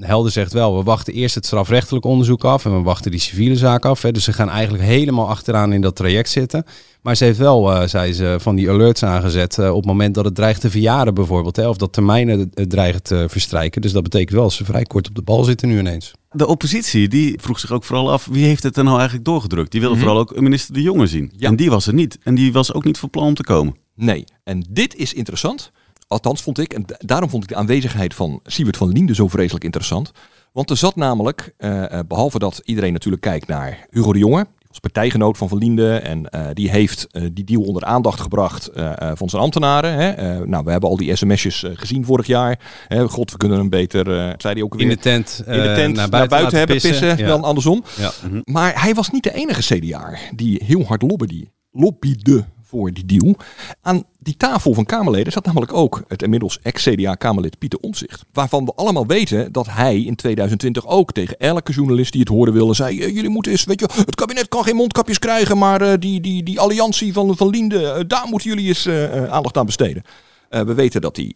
Helder 0.00 0.32
zegt 0.32 0.52
wel, 0.52 0.76
we 0.76 0.82
wachten 0.82 1.14
eerst 1.14 1.34
het 1.34 1.46
strafrechtelijk 1.46 2.04
onderzoek 2.04 2.44
af 2.44 2.64
en 2.64 2.76
we 2.76 2.82
wachten 2.82 3.10
die 3.10 3.20
civiele 3.20 3.56
zaak 3.56 3.84
af. 3.84 4.02
Hè. 4.02 4.12
Dus 4.12 4.24
ze 4.24 4.32
gaan 4.32 4.48
eigenlijk 4.48 4.84
helemaal 4.84 5.28
achteraan 5.28 5.72
in 5.72 5.80
dat 5.80 5.96
traject 5.96 6.28
zitten. 6.28 6.64
Maar 7.02 7.16
ze 7.16 7.24
heeft 7.24 7.38
wel, 7.38 7.72
uh, 7.72 7.88
zei 7.88 8.12
ze, 8.12 8.36
van 8.40 8.56
die 8.56 8.70
alerts 8.70 9.02
aangezet 9.02 9.56
uh, 9.56 9.70
op 9.70 9.76
het 9.76 9.86
moment 9.86 10.14
dat 10.14 10.24
het 10.24 10.34
dreigt 10.34 10.60
te 10.60 10.70
verjaren 10.70 11.14
bijvoorbeeld. 11.14 11.56
Hè, 11.56 11.68
of 11.68 11.76
dat 11.76 11.92
termijnen 11.92 12.50
dreigen 12.50 13.02
te 13.02 13.26
verstrijken. 13.28 13.80
Dus 13.80 13.92
dat 13.92 14.02
betekent 14.02 14.30
wel 14.30 14.42
dat 14.42 14.52
ze 14.52 14.64
vrij 14.64 14.82
kort 14.82 15.08
op 15.08 15.14
de 15.14 15.22
bal 15.22 15.44
zitten 15.44 15.68
nu 15.68 15.78
ineens. 15.78 16.12
De 16.30 16.46
oppositie 16.46 17.08
die 17.08 17.38
vroeg 17.40 17.58
zich 17.58 17.72
ook 17.72 17.84
vooral 17.84 18.12
af, 18.12 18.26
wie 18.30 18.44
heeft 18.44 18.62
het 18.62 18.76
er 18.76 18.84
nou 18.84 18.96
eigenlijk 18.96 19.26
doorgedrukt? 19.26 19.70
Die 19.70 19.80
wilde 19.80 19.96
mm 19.96 20.02
-hmm. 20.02 20.10
vooral 20.10 20.28
ook 20.28 20.40
minister 20.40 20.74
De 20.74 20.82
Jonge 20.82 21.06
zien. 21.06 21.32
Ja. 21.36 21.48
En 21.48 21.56
die 21.56 21.70
was 21.70 21.86
er 21.86 21.94
niet. 21.94 22.18
En 22.22 22.34
die 22.34 22.52
was 22.52 22.72
ook 22.72 22.84
niet 22.84 22.98
van 22.98 23.10
plan 23.10 23.26
om 23.26 23.34
te 23.34 23.44
komen. 23.44 23.76
Nee, 23.94 24.24
en 24.44 24.64
dit 24.70 24.96
is 24.96 25.14
interessant. 25.14 25.72
Althans 26.08 26.42
vond 26.42 26.58
ik, 26.58 26.72
en 26.72 26.84
daarom 26.98 27.30
vond 27.30 27.42
ik 27.42 27.48
de 27.48 27.56
aanwezigheid 27.56 28.14
van 28.14 28.40
Siewert 28.44 28.76
van 28.76 28.92
Liende 28.92 29.14
zo 29.14 29.28
vreselijk 29.28 29.64
interessant. 29.64 30.12
Want 30.52 30.70
er 30.70 30.76
zat 30.76 30.96
namelijk, 30.96 31.54
uh, 31.58 31.84
behalve 32.08 32.38
dat 32.38 32.60
iedereen 32.64 32.92
natuurlijk 32.92 33.22
kijkt 33.22 33.46
naar 33.46 33.86
Hugo 33.90 34.12
de 34.12 34.18
Jonge, 34.18 34.46
als 34.68 34.78
partijgenoot 34.78 35.38
van 35.38 35.48
Van 35.48 35.58
Liende. 35.58 35.96
En 35.96 36.28
uh, 36.34 36.46
die 36.52 36.70
heeft 36.70 37.06
uh, 37.10 37.28
die 37.32 37.44
deal 37.44 37.62
onder 37.62 37.84
aandacht 37.84 38.20
gebracht 38.20 38.70
van 39.14 39.28
zijn 39.28 39.42
ambtenaren. 39.42 39.92
Hè. 39.92 40.46
nou, 40.46 40.64
we 40.64 40.70
hebben 40.70 40.88
al 40.88 40.96
die 40.96 41.16
sms'jes 41.16 41.64
gezien 41.74 42.04
vorig 42.04 42.26
jaar. 42.26 42.60
Hè. 42.88 43.08
God, 43.08 43.30
we 43.30 43.36
kunnen 43.36 43.58
hem 43.58 43.68
beter, 43.68 44.04
zei 44.36 44.54
hij 44.54 44.62
ook 44.62 44.74
weer. 44.74 44.82
In 44.82 44.88
de 44.88 44.98
tent, 44.98 45.42
in 45.46 45.52
de 45.52 45.74
tent 45.74 45.96
naar 45.96 46.08
buiten, 46.08 46.18
naar 46.18 46.28
buiten 46.28 46.58
hebben 46.58 46.76
pissen, 46.76 46.90
pissen 46.90 47.18
ja. 47.18 47.26
dan 47.26 47.44
andersom. 47.44 47.84
Ja. 47.96 48.12
Maar 48.44 48.82
hij 48.82 48.94
was 48.94 49.10
niet 49.10 49.22
de 49.22 49.34
enige 49.34 49.78
CDA 49.78 50.14
die 50.34 50.62
heel 50.64 50.84
hard 50.84 51.02
lobbyde. 51.02 51.46
lobbyde 51.70 52.44
voor 52.76 52.92
die 52.92 53.06
deal. 53.06 53.36
Aan 53.82 54.04
die 54.18 54.36
tafel 54.36 54.74
van 54.74 54.84
Kamerleden 54.84 55.32
zat 55.32 55.44
namelijk 55.44 55.72
ook 55.72 56.04
het 56.08 56.22
inmiddels 56.22 56.58
ex-CDA-Kamerlid 56.62 57.58
Pieter 57.58 57.78
Omtzigt. 57.78 58.24
Waarvan 58.32 58.64
we 58.64 58.72
allemaal 58.74 59.06
weten 59.06 59.52
dat 59.52 59.66
hij 59.70 60.02
in 60.02 60.16
2020 60.16 60.86
ook 60.86 61.12
tegen 61.12 61.38
elke 61.38 61.72
journalist 61.72 62.12
die 62.12 62.20
het 62.20 62.30
hoorde 62.30 62.52
wilde 62.52 62.74
zei... 62.74 62.98
Uh, 62.98 63.14
jullie 63.14 63.30
moeten 63.30 63.52
eens, 63.52 63.64
weet 63.64 63.80
je, 63.80 63.88
het 63.92 64.14
kabinet 64.14 64.48
kan 64.48 64.64
geen 64.64 64.76
mondkapjes 64.76 65.18
krijgen, 65.18 65.58
maar 65.58 65.82
uh, 65.82 65.92
die, 65.98 66.20
die, 66.20 66.42
die 66.42 66.60
alliantie 66.60 67.12
van, 67.12 67.36
van 67.36 67.48
Linde, 67.50 67.80
uh, 67.80 68.04
daar 68.06 68.26
moeten 68.28 68.48
jullie 68.48 68.66
eens 68.66 68.88
aandacht 69.28 69.56
aan 69.56 69.66
besteden. 69.66 70.02
we 70.48 70.74
weten 70.74 71.00
dat 71.00 71.16
hij 71.16 71.34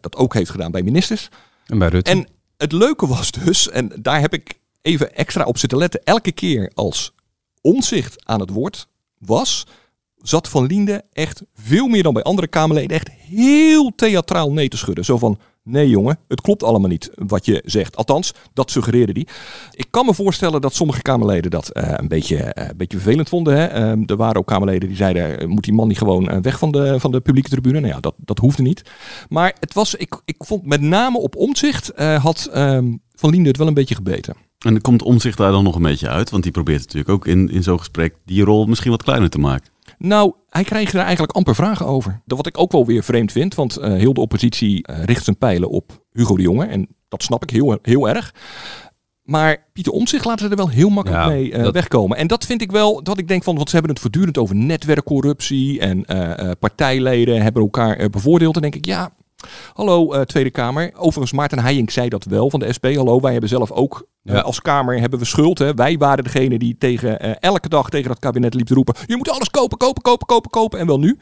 dat 0.00 0.16
ook 0.16 0.34
heeft 0.34 0.50
gedaan 0.50 0.70
bij 0.70 0.82
ministers. 0.82 1.28
En 1.66 1.78
bij 1.78 1.88
Rutte. 1.88 2.10
En 2.10 2.26
het 2.56 2.72
leuke 2.72 3.06
was 3.06 3.30
dus, 3.30 3.70
en 3.70 3.92
daar 4.00 4.20
heb 4.20 4.32
ik 4.32 4.58
even 4.82 5.14
extra 5.14 5.44
op 5.44 5.58
zitten 5.58 5.78
letten, 5.78 6.00
elke 6.04 6.32
keer 6.32 6.70
als 6.74 7.12
Omtzigt 7.60 8.24
aan 8.24 8.40
het 8.40 8.50
woord 8.50 8.88
was 9.18 9.66
zat 10.28 10.48
Van 10.48 10.66
Linde 10.66 11.02
echt 11.12 11.42
veel 11.54 11.86
meer 11.86 12.02
dan 12.02 12.12
bij 12.12 12.22
andere 12.22 12.46
Kamerleden 12.46 12.96
echt 12.96 13.10
heel 13.10 13.92
theatraal 13.96 14.52
nee 14.52 14.68
te 14.68 14.76
schudden. 14.76 15.04
Zo 15.04 15.18
van, 15.18 15.38
nee 15.62 15.88
jongen, 15.88 16.18
het 16.28 16.40
klopt 16.40 16.62
allemaal 16.62 16.88
niet 16.88 17.10
wat 17.14 17.46
je 17.46 17.62
zegt. 17.64 17.96
Althans, 17.96 18.34
dat 18.52 18.70
suggereerde 18.70 19.12
hij. 19.12 19.26
Ik 19.70 19.86
kan 19.90 20.06
me 20.06 20.14
voorstellen 20.14 20.60
dat 20.60 20.74
sommige 20.74 21.02
Kamerleden 21.02 21.50
dat 21.50 21.70
uh, 21.72 21.92
een, 21.96 22.08
beetje, 22.08 22.50
een 22.54 22.76
beetje 22.76 22.98
vervelend 22.98 23.28
vonden. 23.28 23.56
Hè? 23.56 23.94
Uh, 23.96 24.02
er 24.06 24.16
waren 24.16 24.36
ook 24.36 24.46
Kamerleden 24.46 24.88
die 24.88 24.96
zeiden, 24.96 25.40
eh, 25.40 25.46
moet 25.46 25.64
die 25.64 25.72
man 25.72 25.88
niet 25.88 25.98
gewoon 25.98 26.42
weg 26.42 26.58
van 26.58 26.72
de, 26.72 27.00
van 27.00 27.10
de 27.10 27.20
publieke 27.20 27.48
tribune? 27.48 27.80
Nou 27.80 27.92
ja, 27.92 28.00
dat, 28.00 28.14
dat 28.18 28.38
hoefde 28.38 28.62
niet. 28.62 28.82
Maar 29.28 29.56
het 29.60 29.74
was, 29.74 29.94
ik, 29.94 30.20
ik 30.24 30.36
vond 30.38 30.66
met 30.66 30.80
name 30.80 31.18
op 31.18 31.36
omzicht 31.36 31.92
had 31.96 32.48
ehm, 32.52 32.92
Van 33.14 33.30
Linde 33.30 33.48
het 33.48 33.56
wel 33.56 33.66
een 33.66 33.74
beetje 33.74 33.94
gebeten. 33.94 34.36
En 34.58 34.80
komt 34.80 35.02
omzicht 35.02 35.38
daar 35.38 35.52
dan 35.52 35.64
nog 35.64 35.76
een 35.76 35.82
beetje 35.82 36.08
uit? 36.08 36.30
Want 36.30 36.42
die 36.42 36.52
probeert 36.52 36.80
natuurlijk 36.80 37.08
ook 37.08 37.26
in, 37.26 37.50
in 37.50 37.62
zo'n 37.62 37.78
gesprek 37.78 38.14
die 38.24 38.44
rol 38.44 38.66
misschien 38.66 38.90
wat 38.90 39.02
kleiner 39.02 39.30
te 39.30 39.38
maken. 39.38 39.73
Nou, 40.04 40.32
hij 40.48 40.64
kreeg 40.64 40.92
er 40.92 41.00
eigenlijk 41.00 41.32
amper 41.32 41.54
vragen 41.54 41.86
over. 41.86 42.22
Wat 42.24 42.46
ik 42.46 42.58
ook 42.58 42.72
wel 42.72 42.86
weer 42.86 43.02
vreemd 43.02 43.32
vind, 43.32 43.54
want 43.54 43.78
uh, 43.78 43.84
heel 43.84 44.14
de 44.14 44.20
oppositie 44.20 44.88
uh, 44.90 45.04
richt 45.04 45.24
zijn 45.24 45.38
pijlen 45.38 45.68
op 45.68 46.04
Hugo 46.12 46.36
de 46.36 46.42
Jonge. 46.42 46.64
En 46.64 46.88
dat 47.08 47.22
snap 47.22 47.42
ik 47.42 47.50
heel, 47.50 47.78
heel 47.82 48.08
erg. 48.08 48.34
Maar 49.22 49.66
Pieter 49.72 49.92
Omtzigt 49.92 50.24
laten 50.24 50.44
ze 50.44 50.50
er 50.50 50.56
wel 50.56 50.68
heel 50.68 50.88
makkelijk 50.88 51.22
ja, 51.22 51.28
mee 51.28 51.52
uh, 51.52 51.62
dat... 51.62 51.72
wegkomen. 51.72 52.16
En 52.16 52.26
dat 52.26 52.46
vind 52.46 52.62
ik 52.62 52.72
wel, 52.72 53.02
dat 53.02 53.18
ik 53.18 53.28
denk 53.28 53.42
van, 53.42 53.56
want 53.56 53.68
ze 53.68 53.74
hebben 53.74 53.92
het 53.92 54.02
voortdurend 54.02 54.38
over 54.38 54.54
netwerkcorruptie 54.54 55.80
en 55.80 56.04
partijleden 56.58 57.42
hebben 57.42 57.62
elkaar 57.62 58.10
bevoordeeld. 58.10 58.56
En 58.56 58.62
denk 58.62 58.74
ik, 58.74 58.86
ja, 58.86 59.10
Hallo 59.72 60.14
uh, 60.14 60.20
Tweede 60.20 60.50
Kamer. 60.50 60.90
Overigens, 60.96 61.32
Maarten 61.32 61.58
Heijink 61.58 61.90
zei 61.90 62.08
dat 62.08 62.24
wel 62.24 62.50
van 62.50 62.60
de 62.60 62.72
SP. 62.76 62.86
Hallo, 62.94 63.20
wij 63.20 63.32
hebben 63.32 63.50
zelf 63.50 63.70
ook 63.70 64.06
uh, 64.24 64.42
als 64.42 64.62
Kamer 64.62 65.00
hebben 65.00 65.18
we 65.18 65.24
schuld. 65.24 65.58
Hè. 65.58 65.74
Wij 65.74 65.96
waren 65.98 66.24
degene 66.24 66.58
die 66.58 66.76
tegen, 66.78 67.26
uh, 67.26 67.32
elke 67.40 67.68
dag 67.68 67.88
tegen 67.88 68.08
dat 68.08 68.18
kabinet 68.18 68.54
liep 68.54 68.66
te 68.66 68.74
roepen. 68.74 68.94
Je 69.06 69.16
moet 69.16 69.30
alles 69.30 69.50
kopen, 69.50 69.78
kopen, 69.78 70.02
kopen, 70.02 70.26
kopen, 70.26 70.50
kopen. 70.50 70.78
En 70.78 70.86
wel 70.86 70.98
nu. 70.98 71.18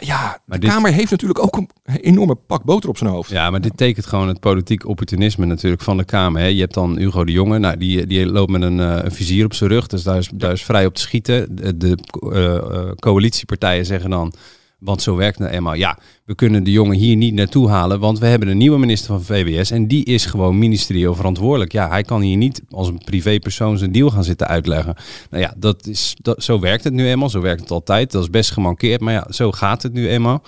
ja, 0.00 0.38
maar 0.44 0.60
de 0.60 0.66
Kamer 0.66 0.92
heeft 0.92 1.10
natuurlijk 1.10 1.42
ook 1.42 1.56
een 1.56 1.70
enorme 2.00 2.34
pak 2.34 2.64
boter 2.64 2.88
op 2.88 2.98
zijn 2.98 3.10
hoofd. 3.10 3.30
Ja, 3.30 3.50
maar 3.50 3.60
dit 3.60 3.76
tekent 3.76 4.06
gewoon 4.06 4.28
het 4.28 4.40
politiek 4.40 4.86
opportunisme 4.86 5.46
natuurlijk 5.46 5.82
van 5.82 5.96
de 5.96 6.04
Kamer. 6.04 6.40
Hè. 6.40 6.46
Je 6.46 6.60
hebt 6.60 6.74
dan 6.74 6.98
Hugo 6.98 7.24
de 7.24 7.32
Jonge, 7.32 7.58
nou, 7.58 7.76
die, 7.76 8.06
die 8.06 8.26
loopt 8.26 8.50
met 8.50 8.62
een, 8.62 8.78
uh, 8.78 8.98
een 9.02 9.12
vizier 9.12 9.44
op 9.44 9.54
zijn 9.54 9.70
rug. 9.70 9.86
Dus 9.86 10.02
daar 10.02 10.16
is, 10.16 10.30
daar 10.34 10.52
is 10.52 10.62
vrij 10.62 10.86
op 10.86 10.94
te 10.94 11.00
schieten. 11.00 11.56
De, 11.56 11.76
de 11.76 12.94
coalitiepartijen 12.98 13.86
zeggen 13.86 14.10
dan 14.10 14.32
want 14.78 15.02
zo 15.02 15.16
werkt 15.16 15.38
het 15.38 15.50
eenmaal. 15.50 15.74
Ja, 15.74 15.98
we 16.24 16.34
kunnen 16.34 16.64
de 16.64 16.70
jongen 16.70 16.96
hier 16.96 17.16
niet 17.16 17.34
naartoe 17.34 17.68
halen, 17.68 18.00
want 18.00 18.18
we 18.18 18.26
hebben 18.26 18.48
een 18.48 18.56
nieuwe 18.56 18.78
minister 18.78 19.08
van 19.08 19.22
VWS 19.22 19.70
en 19.70 19.88
die 19.88 20.04
is 20.04 20.26
gewoon 20.26 20.58
ministerieel 20.58 21.14
verantwoordelijk. 21.14 21.72
Ja, 21.72 21.88
hij 21.88 22.02
kan 22.02 22.20
hier 22.20 22.36
niet 22.36 22.62
als 22.70 22.88
een 22.88 23.02
privépersoon 23.04 23.78
zijn 23.78 23.92
deal 23.92 24.10
gaan 24.10 24.24
zitten 24.24 24.46
uitleggen. 24.46 24.96
Nou 25.30 25.42
ja, 25.42 25.54
dat 25.56 25.86
is, 25.86 26.16
dat, 26.22 26.42
zo 26.42 26.60
werkt 26.60 26.84
het 26.84 26.92
nu 26.92 27.08
eenmaal, 27.08 27.30
zo 27.30 27.40
werkt 27.40 27.60
het 27.60 27.70
altijd. 27.70 28.10
Dat 28.10 28.22
is 28.22 28.30
best 28.30 28.50
gemankeerd, 28.50 29.00
maar 29.00 29.12
ja, 29.12 29.26
zo 29.30 29.52
gaat 29.52 29.82
het 29.82 29.92
nu 29.92 30.08
eenmaal. 30.08 30.42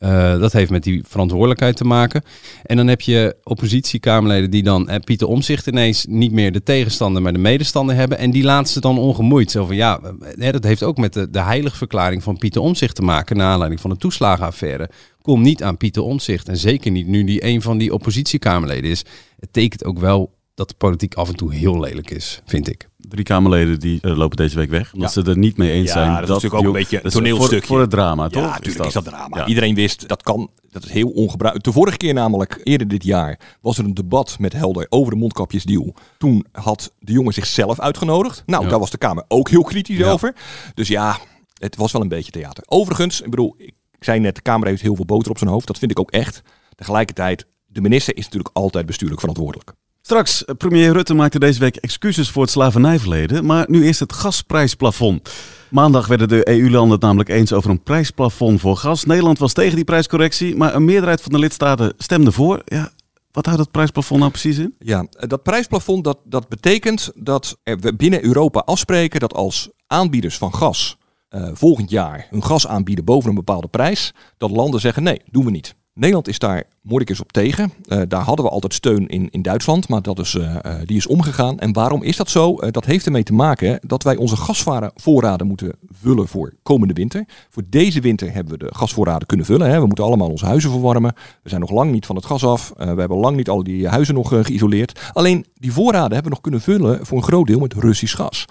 Uh, 0.00 0.40
dat 0.40 0.52
heeft 0.52 0.70
met 0.70 0.82
die 0.82 1.02
verantwoordelijkheid 1.08 1.76
te 1.76 1.84
maken. 1.84 2.22
En 2.62 2.76
dan 2.76 2.86
heb 2.86 3.00
je 3.00 3.36
oppositiekamerleden 3.44 4.50
die 4.50 4.62
dan 4.62 4.88
eh, 4.88 5.00
Pieter 5.04 5.26
Omzicht 5.26 5.66
ineens 5.66 6.06
niet 6.08 6.32
meer 6.32 6.52
de 6.52 6.62
tegenstander, 6.62 7.22
maar 7.22 7.32
de 7.32 7.38
medestander 7.38 7.96
hebben. 7.96 8.18
En 8.18 8.30
die 8.30 8.42
laten 8.42 8.72
ze 8.72 8.80
dan 8.80 8.98
ongemoeid. 8.98 9.50
Zo 9.50 9.66
van 9.66 9.76
ja, 9.76 10.00
eh, 10.38 10.52
dat 10.52 10.64
heeft 10.64 10.82
ook 10.82 10.96
met 10.96 11.12
de, 11.12 11.30
de 11.30 11.40
heiligverklaring 11.40 12.22
van 12.22 12.38
Pieter 12.38 12.60
Omzicht 12.60 12.94
te 12.94 13.02
maken. 13.02 13.36
Naar 13.36 13.50
aanleiding 13.50 13.80
van 13.80 13.90
de 13.90 13.96
toeslagenaffaire. 13.96 14.90
Kom 15.22 15.42
niet 15.42 15.62
aan 15.62 15.76
Pieter 15.76 16.02
Omzicht. 16.02 16.48
En 16.48 16.56
zeker 16.56 16.90
niet 16.90 17.06
nu 17.06 17.24
die 17.24 17.44
een 17.44 17.62
van 17.62 17.78
die 17.78 17.92
oppositiekamerleden 17.92 18.90
is. 18.90 19.04
Het 19.40 19.52
tekent 19.52 19.84
ook 19.84 19.98
wel 19.98 20.38
dat 20.54 20.68
de 20.68 20.74
politiek 20.74 21.14
af 21.14 21.28
en 21.28 21.36
toe 21.36 21.54
heel 21.54 21.80
lelijk 21.80 22.10
is, 22.10 22.42
vind 22.44 22.68
ik. 22.68 22.88
Drie 22.96 23.24
Kamerleden 23.24 23.80
die 23.80 23.98
uh, 24.02 24.16
lopen 24.16 24.36
deze 24.36 24.56
week 24.56 24.70
weg. 24.70 24.92
Omdat 24.92 25.12
ze 25.12 25.22
er 25.22 25.38
niet 25.38 25.56
mee 25.56 25.70
eens 25.70 25.86
ja, 25.86 25.92
zijn. 25.92 26.08
Dat, 26.08 26.26
dat 26.26 26.36
is 26.36 26.42
natuurlijk 26.42 26.62
ook 26.62 26.74
een 26.74 26.80
beetje 26.80 27.04
een 27.04 27.10
toneelstukje. 27.10 27.58
Voor, 27.58 27.66
voor, 27.66 27.80
het 27.80 27.90
drama, 27.90 28.28
toch? 28.28 28.42
Ja, 28.42 28.50
natuurlijk 28.50 28.86
is 28.86 28.92
dat, 28.92 29.04
drama. 29.04 29.46
Iedereen 29.46 29.74
wist, 29.74 30.08
dat 30.08 30.22
kan, 30.22 30.50
dat 30.70 30.84
is 30.84 30.90
heel 30.90 31.08
ongebruikelijk. 31.08 31.64
De 31.64 31.72
vorige 31.72 31.96
keer 31.96 32.14
namelijk, 32.14 32.60
eerder 32.64 32.88
dit 32.88 33.04
jaar, 33.04 33.40
was 33.60 33.78
er 33.78 33.84
een 33.84 33.94
debat 33.94 34.36
met 34.38 34.52
Helder 34.52 34.86
over 34.88 35.12
de 35.12 35.18
mondkapjesdeal. 35.18 35.94
Toen 36.18 36.46
had 36.52 36.92
de 36.98 37.12
jongen 37.12 37.32
zichzelf 37.32 37.80
uitgenodigd. 37.80 38.42
Nou, 38.46 38.68
daar 38.68 38.78
was 38.78 38.90
de 38.90 38.98
Kamer 38.98 39.24
ook 39.28 39.48
heel 39.48 39.62
kritisch 39.62 40.02
over. 40.02 40.34
Dus 40.74 40.88
ja, 40.88 41.18
het 41.54 41.76
was 41.76 41.92
wel 41.92 42.02
een 42.02 42.08
beetje 42.08 42.32
theater. 42.32 42.64
Overigens, 42.66 43.20
ik 43.20 43.30
bedoel, 43.30 43.54
ik 43.58 43.74
zei 44.00 44.20
net, 44.20 44.34
de 44.34 44.42
Kamer 44.42 44.68
heeft 44.68 44.82
heel 44.82 44.96
veel 44.96 45.04
boter 45.04 45.30
op 45.30 45.38
zijn 45.38 45.50
hoofd. 45.50 45.66
Dat 45.66 45.78
vind 45.78 45.90
ik 45.90 45.98
ook 45.98 46.10
echt. 46.10 46.42
Tegelijkertijd, 46.74 47.46
de 47.66 47.80
minister 47.80 48.16
is 48.16 48.24
natuurlijk 48.24 48.56
altijd 48.56 48.86
bestuurlijk 48.86 49.20
verantwoordelijk. 49.20 49.72
Straks, 50.10 50.44
eh, 50.44 50.54
premier 50.54 50.92
Rutte 50.92 51.14
maakte 51.14 51.38
deze 51.38 51.60
week 51.60 51.76
excuses 51.76 52.30
voor 52.30 52.42
het 52.42 52.50
slavernijverleden, 52.50 53.44
maar 53.46 53.64
nu 53.68 53.86
is 53.86 54.00
het 54.00 54.12
gasprijsplafond. 54.12 55.30
Maandag 55.68 56.06
werden 56.06 56.28
de 56.28 56.48
EU-landen 56.48 56.90
het 56.90 57.00
namelijk 57.00 57.28
eens 57.28 57.52
over 57.52 57.70
een 57.70 57.82
prijsplafond 57.82 58.60
voor 58.60 58.76
gas. 58.76 59.04
Nederland 59.04 59.38
was 59.38 59.52
tegen 59.52 59.74
die 59.74 59.84
prijscorrectie, 59.84 60.56
maar 60.56 60.74
een 60.74 60.84
meerderheid 60.84 61.20
van 61.20 61.32
de 61.32 61.38
lidstaten 61.38 61.92
stemde 61.98 62.32
voor. 62.32 62.62
Ja, 62.64 62.90
wat 63.32 63.46
houdt 63.46 63.60
dat 63.60 63.70
prijsplafond 63.70 64.20
nou 64.20 64.32
precies 64.32 64.58
in? 64.58 64.74
Ja, 64.78 65.06
dat 65.10 65.42
prijsplafond 65.42 66.04
dat, 66.04 66.18
dat 66.24 66.48
betekent 66.48 67.10
dat 67.14 67.58
we 67.62 67.94
binnen 67.96 68.24
Europa 68.24 68.60
afspreken 68.60 69.20
dat 69.20 69.34
als 69.34 69.70
aanbieders 69.86 70.38
van 70.38 70.54
gas 70.54 70.96
uh, 71.30 71.48
volgend 71.52 71.90
jaar 71.90 72.26
hun 72.30 72.44
gas 72.44 72.66
aanbieden 72.66 73.04
boven 73.04 73.28
een 73.28 73.34
bepaalde 73.34 73.68
prijs, 73.68 74.14
dat 74.38 74.50
landen 74.50 74.80
zeggen 74.80 75.02
nee, 75.02 75.20
doen 75.30 75.44
we 75.44 75.50
niet. 75.50 75.74
Nederland 75.94 76.28
is 76.28 76.38
daar 76.38 76.64
eens 76.82 77.20
op 77.20 77.32
tegen. 77.32 77.72
Uh, 77.86 78.02
daar 78.08 78.22
hadden 78.22 78.44
we 78.44 78.50
altijd 78.50 78.74
steun 78.74 79.06
in, 79.06 79.30
in 79.30 79.42
Duitsland, 79.42 79.88
maar 79.88 80.02
dat 80.02 80.18
is, 80.18 80.34
uh, 80.34 80.56
die 80.84 80.96
is 80.96 81.06
omgegaan. 81.06 81.58
En 81.58 81.72
waarom 81.72 82.02
is 82.02 82.16
dat 82.16 82.30
zo? 82.30 82.56
Dat 82.70 82.84
heeft 82.84 83.06
ermee 83.06 83.22
te 83.22 83.32
maken 83.32 83.80
dat 83.86 84.02
wij 84.02 84.16
onze 84.16 84.36
gasvoorraden 84.36 85.46
moeten 85.46 85.72
vullen 86.02 86.28
voor 86.28 86.54
komende 86.62 86.94
winter. 86.94 87.24
Voor 87.48 87.62
deze 87.66 88.00
winter 88.00 88.32
hebben 88.32 88.52
we 88.52 88.58
de 88.58 88.74
gasvoorraden 88.74 89.26
kunnen 89.26 89.46
vullen. 89.46 89.70
Hè. 89.70 89.80
We 89.80 89.86
moeten 89.86 90.04
allemaal 90.04 90.30
onze 90.30 90.46
huizen 90.46 90.70
verwarmen. 90.70 91.14
We 91.42 91.48
zijn 91.48 91.60
nog 91.60 91.70
lang 91.70 91.92
niet 91.92 92.06
van 92.06 92.16
het 92.16 92.24
gas 92.24 92.44
af. 92.44 92.72
we 92.76 92.84
hebben 92.84 93.18
lang 93.18 93.36
niet 93.36 93.48
al 93.48 93.62
die 93.62 93.88
huizen 93.88 94.14
nog 94.14 94.28
geïsoleerd. 94.28 95.10
Alleen 95.12 95.46
die 95.54 95.72
voorraden 95.72 96.12
hebben 96.12 96.22
we 96.22 96.28
nog 96.28 96.40
kunnen 96.40 96.60
vullen 96.60 97.06
voor 97.06 97.16
een 97.16 97.24
groot 97.24 97.46
deel 97.46 97.60
met 97.60 97.74
Russisch 97.74 98.16
gas. 98.16 98.46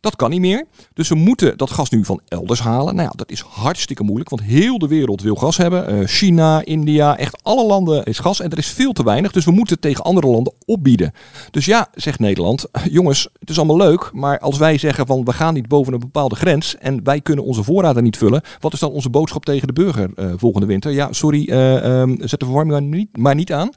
Dat 0.00 0.16
kan 0.16 0.30
niet 0.30 0.40
meer. 0.40 0.64
Dus 0.94 1.08
we 1.08 1.14
moeten 1.14 1.56
dat 1.56 1.70
gas 1.70 1.90
nu 1.90 2.04
van 2.04 2.20
elders 2.28 2.60
halen. 2.60 2.94
Nou 2.94 3.08
ja, 3.08 3.14
dat 3.16 3.30
is 3.30 3.40
hartstikke 3.40 4.02
moeilijk, 4.02 4.30
want 4.30 4.42
heel 4.42 4.78
de 4.78 4.88
wereld 4.88 5.22
wil 5.22 5.34
gas 5.34 5.56
hebben. 5.56 5.94
Uh, 5.94 6.06
China, 6.06 6.64
India, 6.64 7.16
echt 7.16 7.42
alle 7.42 7.66
landen 7.66 8.04
is 8.04 8.18
gas 8.18 8.40
en 8.40 8.50
er 8.50 8.58
is 8.58 8.68
veel 8.68 8.92
te 8.92 9.04
weinig. 9.04 9.32
Dus 9.32 9.44
we 9.44 9.50
moeten 9.50 9.80
tegen 9.80 10.04
andere 10.04 10.26
landen 10.26 10.52
opbieden. 10.64 11.12
Dus 11.50 11.64
ja, 11.64 11.88
zegt 11.94 12.18
Nederland, 12.18 12.66
jongens, 12.90 13.28
het 13.38 13.50
is 13.50 13.56
allemaal 13.58 13.76
leuk, 13.76 14.10
maar 14.12 14.38
als 14.38 14.58
wij 14.58 14.78
zeggen 14.78 15.06
van 15.06 15.24
we 15.24 15.32
gaan 15.32 15.54
niet 15.54 15.68
boven 15.68 15.92
een 15.92 15.98
bepaalde 15.98 16.34
grens 16.34 16.76
en 16.76 17.04
wij 17.04 17.20
kunnen 17.20 17.44
onze 17.44 17.62
voorraden 17.62 18.02
niet 18.02 18.16
vullen, 18.16 18.42
wat 18.60 18.72
is 18.72 18.80
dan 18.80 18.90
onze 18.90 19.10
boodschap 19.10 19.44
tegen 19.44 19.66
de 19.66 19.72
burger 19.72 20.10
uh, 20.16 20.32
volgende 20.36 20.66
winter? 20.66 20.92
Ja, 20.92 21.12
sorry, 21.12 21.48
uh, 21.50 22.00
um, 22.00 22.16
zet 22.20 22.40
de 22.40 22.46
verwarming 22.46 22.90
niet, 22.90 23.16
maar 23.16 23.34
niet 23.34 23.52
aan. 23.52 23.70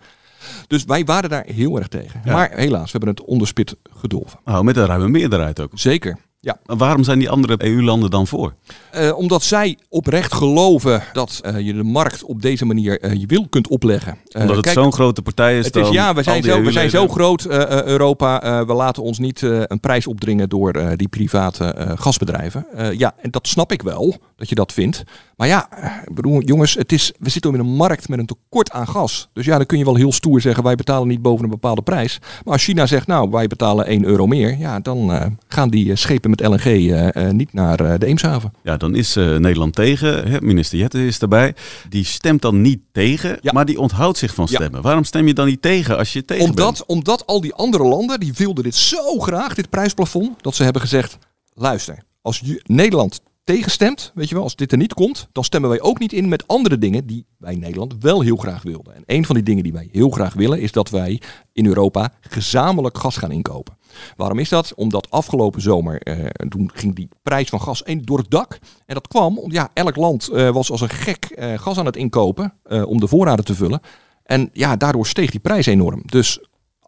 Dus 0.68 0.84
wij 0.84 1.06
waren 1.06 1.30
daar 1.30 1.46
heel 1.46 1.78
erg 1.78 1.88
tegen. 1.88 2.22
Maar 2.26 2.52
helaas, 2.52 2.92
we 2.92 2.98
hebben 2.98 3.10
het 3.10 3.24
onderspit 3.24 3.76
gedolven. 4.00 4.40
Oh, 4.46 4.60
met 4.60 4.78
een 4.78 4.86
ruime 4.86 5.08
meerderheid 5.08 5.60
ook. 5.60 5.72
Zeker. 5.74 6.18
Ja. 6.42 6.60
waarom 6.64 7.04
zijn 7.04 7.20
die 7.20 7.30
andere 7.30 7.56
EU-landen 7.58 8.10
dan 8.10 8.28
voor? 8.28 8.54
Uh, 8.96 9.18
omdat 9.18 9.44
zij 9.44 9.78
oprecht 9.90 10.34
geloven 10.34 11.04
dat 11.14 11.42
uh, 11.46 11.60
je 11.60 11.74
de 11.74 11.84
markt 11.84 12.24
op 12.24 12.42
deze 12.42 12.66
manier 12.66 13.06
uh, 13.06 13.14
je 13.14 13.26
wil 13.26 13.48
kunt 13.50 13.68
opleggen. 13.68 14.18
omdat 14.38 14.56
het 14.56 14.70
zo'n 14.70 14.94
grote 14.94 15.22
partij 15.22 15.58
is. 15.60 15.66
Het 15.66 15.76
is 15.76 15.90
ja, 15.90 16.14
we 16.14 16.24
zijn, 16.24 16.44
zo, 16.44 16.62
we 16.62 16.72
zijn 16.72 16.90
zo 16.90 17.08
groot, 17.08 17.46
Europa. 17.46 18.66
we 18.66 18.74
laten 18.74 19.04
ons 19.04 19.20
niet 19.20 19.42
een 19.42 19.80
prijs 19.80 20.08
opdringen 20.08 20.50
door 20.50 20.96
die 20.96 21.08
private 21.08 21.96
gasbedrijven. 22.00 22.66
ja, 22.98 23.14
en 23.22 23.32
dat 23.32 23.48
snap 23.48 23.72
ik 23.72 23.82
wel, 23.82 24.16
dat 24.36 24.50
je 24.50 24.56
dat 24.56 24.74
vindt. 24.74 25.04
Maar 25.36 25.48
ja, 25.48 25.70
bedoel, 26.12 26.42
jongens, 26.42 26.74
het 26.74 26.92
is, 26.92 27.14
we 27.20 27.30
zitten 27.30 27.54
in 27.54 27.60
een 27.60 27.76
markt 27.76 28.10
met 28.10 28.20
een 28.20 28.26
tekort 28.26 28.72
aan 28.72 28.88
gas. 28.88 29.30
Dus 29.34 29.46
ja, 29.46 29.58
dan 29.58 29.66
kun 29.66 29.78
je 29.78 29.86
wel 29.86 29.96
heel 29.96 30.12
stoer 30.12 30.42
zeggen, 30.42 30.64
wij 30.64 30.76
betalen 30.76 31.08
niet 31.08 31.22
boven 31.22 31.44
een 31.44 31.50
bepaalde 31.50 31.82
prijs. 31.82 32.20
Maar 32.44 32.54
als 32.54 32.64
China 32.64 32.86
zegt, 32.86 33.08
nou, 33.08 33.30
wij 33.30 33.48
betalen 33.48 33.86
1 33.86 34.04
euro 34.04 34.28
meer. 34.28 34.58
Ja, 34.58 34.80
dan 34.80 35.38
gaan 35.48 35.70
die 35.70 35.96
schepen 35.96 36.29
met 36.30 36.42
LNG 36.42 36.66
uh, 36.66 37.08
uh, 37.08 37.30
niet 37.30 37.54
naar 37.54 37.82
uh, 37.82 37.94
de 37.98 38.06
Eemshaven. 38.06 38.54
Ja, 38.64 38.78
dan 38.78 38.96
is 38.96 39.16
Nederland 39.16 39.76
tegen. 39.76 40.28
Hè? 40.28 40.42
Minister 40.42 40.78
Jette 40.78 41.06
is 41.06 41.20
erbij. 41.20 41.56
Die 41.90 42.06
stemt 42.06 42.42
dan 42.42 42.62
niet 42.62 42.80
tegen, 42.92 43.38
ja. 43.42 43.52
maar 43.54 43.66
die 43.66 43.80
onthoudt 43.80 44.18
zich 44.18 44.34
van 44.34 44.48
stemmen. 44.48 44.76
Ja. 44.76 44.82
Waarom 44.82 45.04
stem 45.04 45.28
je 45.28 45.34
dan 45.34 45.46
niet 45.46 45.62
tegen 45.62 45.98
als 45.98 46.14
je 46.14 46.26
tegen 46.26 46.44
omdat, 46.44 46.74
bent? 46.74 46.86
Omdat 46.86 47.26
al 47.26 47.42
die 47.42 47.54
andere 47.54 47.84
landen, 47.84 48.20
die 48.20 48.34
wilden 48.36 48.64
dit 48.64 48.76
zo 48.76 49.20
graag, 49.20 49.54
dit 49.54 49.70
prijsplafond, 49.70 50.44
dat 50.44 50.56
ze 50.56 50.64
hebben 50.64 50.82
gezegd, 50.82 51.18
luister, 51.54 52.04
als 52.22 52.42
je, 52.44 52.62
Nederland 52.66 53.22
tegenstemt, 53.44 54.12
weet 54.16 54.30
je 54.30 54.36
wel, 54.36 54.44
als 54.44 54.56
dit 54.56 54.72
er 54.72 54.78
niet 54.78 54.94
komt, 54.94 55.28
dan 55.32 55.44
stemmen 55.44 55.70
wij 55.70 55.82
ook 55.82 56.00
niet 56.00 56.14
in 56.14 56.28
met 56.28 56.48
andere 56.48 56.78
dingen 56.78 57.06
die 57.06 57.26
wij 57.38 57.54
in 57.54 57.60
Nederland 57.60 57.96
wel 58.00 58.22
heel 58.22 58.38
graag 58.38 58.62
wilden. 58.62 58.96
En 58.96 59.04
een 59.06 59.26
van 59.26 59.36
die 59.36 59.44
dingen 59.44 59.64
die 59.64 59.74
wij 59.74 59.90
heel 59.92 60.10
graag 60.10 60.34
willen 60.34 60.60
is 60.60 60.72
dat 60.72 60.90
wij 60.90 61.22
in 61.54 61.66
Europa 61.66 62.14
gezamenlijk 62.22 62.98
gas 62.98 63.18
gaan 63.18 63.32
inkopen. 63.32 63.78
Waarom 64.16 64.40
is 64.40 64.50
dat? 64.50 64.74
Omdat 64.76 65.12
afgelopen 65.12 65.62
zomer, 65.62 66.02
eh, 66.02 66.26
toen 66.50 66.72
ging 66.74 66.96
die 66.96 67.10
prijs 67.24 67.50
van 67.50 67.62
gas 67.62 67.84
door 68.02 68.18
het 68.18 68.32
dak. 68.32 68.60
En 68.86 68.94
dat 68.94 69.08
kwam, 69.08 69.38
omdat 69.38 69.54
ja, 69.54 69.70
elk 69.74 69.96
land 69.96 70.28
eh, 70.28 70.50
was 70.50 70.72
als 70.72 70.82
een 70.82 70.90
gek 70.90 71.26
eh, 71.26 71.60
gas 71.60 71.78
aan 71.78 71.86
het 71.86 71.96
inkopen 71.96 72.54
om 72.86 73.00
de 73.00 73.08
voorraden 73.08 73.46
te 73.46 73.56
vullen. 73.56 73.82
En 74.24 74.50
ja, 74.54 74.76
daardoor 74.76 75.08
steeg 75.08 75.32
die 75.32 75.40
prijs 75.40 75.66
enorm. 75.66 76.02
Dus 76.06 76.40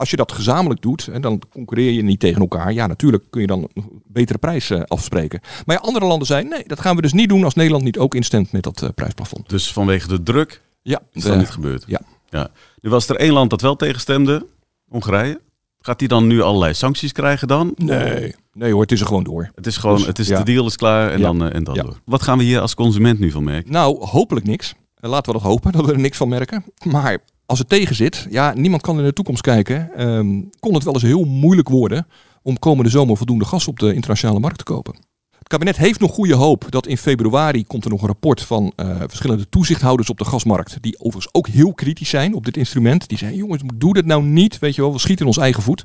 als 0.01 0.09
je 0.09 0.15
dat 0.15 0.31
gezamenlijk 0.31 0.81
doet, 0.81 1.07
en 1.07 1.21
dan 1.21 1.41
concurreer 1.49 1.91
je 1.91 2.01
niet 2.01 2.19
tegen 2.19 2.41
elkaar. 2.41 2.73
Ja, 2.73 2.87
natuurlijk 2.87 3.23
kun 3.29 3.41
je 3.41 3.47
dan 3.47 3.69
een 3.73 4.01
betere 4.05 4.37
prijs 4.37 4.69
uh, 4.69 4.81
afspreken. 4.81 5.39
Maar 5.65 5.75
ja, 5.75 5.81
andere 5.81 6.05
landen 6.05 6.27
zeiden, 6.27 6.51
nee, 6.51 6.63
dat 6.67 6.79
gaan 6.79 6.95
we 6.95 7.01
dus 7.01 7.13
niet 7.13 7.29
doen 7.29 7.43
als 7.43 7.53
Nederland 7.53 7.83
niet 7.83 7.97
ook 7.97 8.15
instemt 8.15 8.51
met 8.51 8.63
dat 8.63 8.81
uh, 8.81 8.89
prijsplafond. 8.95 9.49
Dus 9.49 9.73
vanwege 9.73 10.07
de 10.07 10.23
druk 10.23 10.61
ja, 10.81 11.01
is 11.11 11.23
dat 11.23 11.37
niet 11.37 11.49
gebeurd? 11.49 11.83
Ja. 11.87 12.01
ja. 12.29 12.49
Nu 12.81 12.89
was 12.89 13.09
er 13.09 13.15
één 13.15 13.33
land 13.33 13.49
dat 13.49 13.61
wel 13.61 13.75
tegenstemde, 13.75 14.47
Hongarije. 14.87 15.41
Gaat 15.81 15.99
hij 15.99 16.07
dan 16.07 16.27
nu 16.27 16.41
allerlei 16.41 16.73
sancties 16.73 17.11
krijgen 17.11 17.47
dan? 17.47 17.73
Nee, 17.75 18.35
nee 18.53 18.71
hoor, 18.71 18.81
het 18.81 18.91
is 18.91 18.99
er 18.99 19.05
gewoon 19.05 19.23
door. 19.23 19.51
Het 19.55 19.67
is 19.67 19.77
gewoon, 19.77 19.97
dus, 19.97 20.05
het 20.05 20.19
is, 20.19 20.27
ja. 20.27 20.37
de 20.37 20.43
deal 20.43 20.65
is 20.65 20.75
klaar 20.75 21.11
en 21.11 21.19
ja. 21.19 21.25
dan, 21.25 21.43
uh, 21.43 21.55
en 21.55 21.63
dan 21.63 21.75
ja. 21.75 21.81
door. 21.81 21.99
Wat 22.05 22.21
gaan 22.21 22.37
we 22.37 22.43
hier 22.43 22.59
als 22.59 22.73
consument 22.73 23.19
nu 23.19 23.31
van 23.31 23.43
merken? 23.43 23.71
Nou, 23.71 24.05
hopelijk 24.05 24.45
niks. 24.45 24.73
Laten 24.99 25.33
we 25.33 25.39
dat 25.39 25.47
hopen, 25.47 25.71
dat 25.77 25.85
we 25.85 25.91
er 25.91 25.99
niks 25.99 26.17
van 26.17 26.29
merken. 26.29 26.65
Maar 26.83 27.17
als 27.45 27.59
het 27.59 27.69
tegen 27.69 27.95
zit, 27.95 28.27
ja, 28.29 28.53
niemand 28.53 28.81
kan 28.81 28.97
in 28.97 29.05
de 29.05 29.13
toekomst 29.13 29.41
kijken. 29.41 30.07
Um, 30.07 30.49
kon 30.59 30.73
het 30.73 30.83
wel 30.83 30.93
eens 30.93 31.03
heel 31.03 31.23
moeilijk 31.23 31.69
worden 31.69 32.07
om 32.41 32.59
komende 32.59 32.89
zomer 32.89 33.17
voldoende 33.17 33.45
gas 33.45 33.67
op 33.67 33.79
de 33.79 33.93
internationale 33.93 34.39
markt 34.39 34.57
te 34.57 34.63
kopen. 34.63 35.09
Het 35.51 35.59
kabinet 35.59 35.81
heeft 35.81 35.99
nog 35.99 36.11
goede 36.11 36.33
hoop 36.33 36.65
dat 36.69 36.87
in 36.87 36.97
februari 36.97 37.65
komt 37.65 37.83
er 37.83 37.89
nog 37.89 38.01
een 38.01 38.07
rapport 38.07 38.41
van 38.41 38.71
uh, 38.75 38.95
verschillende 39.07 39.49
toezichthouders 39.49 40.09
op 40.09 40.17
de 40.17 40.25
gasmarkt. 40.25 40.77
Die 40.81 40.99
overigens 40.99 41.33
ook 41.33 41.47
heel 41.47 41.73
kritisch 41.73 42.09
zijn 42.09 42.33
op 42.33 42.45
dit 42.45 42.57
instrument. 42.57 43.07
Die 43.07 43.17
zeggen, 43.17 43.37
jongens, 43.37 43.63
doe 43.75 43.93
dat 43.93 44.05
nou 44.05 44.23
niet. 44.23 44.59
Weet 44.59 44.75
je 44.75 44.81
wel, 44.81 44.93
we 44.93 44.99
schieten 44.99 45.25
in 45.25 45.31
ons 45.31 45.41
eigen 45.41 45.63
voet. 45.63 45.83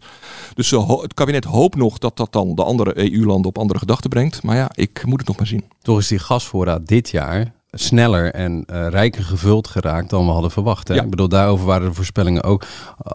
Dus 0.54 0.70
uh, 0.72 1.00
het 1.00 1.14
kabinet 1.14 1.44
hoopt 1.44 1.76
nog 1.76 1.98
dat 1.98 2.16
dat 2.16 2.32
dan 2.32 2.54
de 2.54 2.64
andere 2.64 3.12
EU-landen 3.12 3.48
op 3.48 3.58
andere 3.58 3.78
gedachten 3.78 4.10
brengt. 4.10 4.42
Maar 4.42 4.56
ja, 4.56 4.70
ik 4.74 5.04
moet 5.06 5.18
het 5.18 5.28
nog 5.28 5.36
maar 5.36 5.46
zien. 5.46 5.64
Toch 5.82 5.98
is 5.98 6.08
die 6.08 6.18
gasvoorraad 6.18 6.86
dit 6.86 7.10
jaar 7.10 7.52
sneller 7.70 8.32
en 8.32 8.64
uh, 8.70 8.86
rijker 8.88 9.24
gevuld 9.24 9.68
geraakt 9.68 10.10
dan 10.10 10.26
we 10.26 10.32
hadden 10.32 10.50
verwacht. 10.50 10.88
Hè? 10.88 10.94
Ja. 10.94 11.02
Ik 11.02 11.10
bedoel, 11.10 11.28
daarover 11.28 11.66
waren 11.66 11.88
de 11.88 11.94
voorspellingen 11.94 12.42
ook 12.42 12.66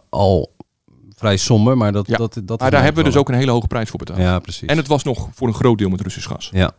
al 0.10 0.52
vrij 1.22 1.38
somber, 1.38 1.78
maar 1.78 1.92
dat... 1.92 2.08
Ja. 2.08 2.18
dat, 2.18 2.42
dat 2.44 2.60
maar 2.60 2.72
daar 2.72 2.84
hebben 2.84 3.04
we 3.04 3.10
dus 3.10 3.20
ook 3.20 3.30
een 3.30 3.36
hele 3.36 3.52
hoge 3.52 3.68
prijs 3.68 3.90
voor 3.90 4.00
betaald. 4.00 4.20
Ja, 4.20 4.40
precies. 4.40 4.68
En 4.68 4.78
het 4.78 4.88
was 4.88 5.04
nog 5.04 5.30
voor 5.34 5.48
een 5.48 5.54
groot 5.54 5.78
deel 5.78 5.90
met 5.90 6.02
Russisch 6.02 6.28
gas. 6.28 6.50
Ja. 6.54 6.72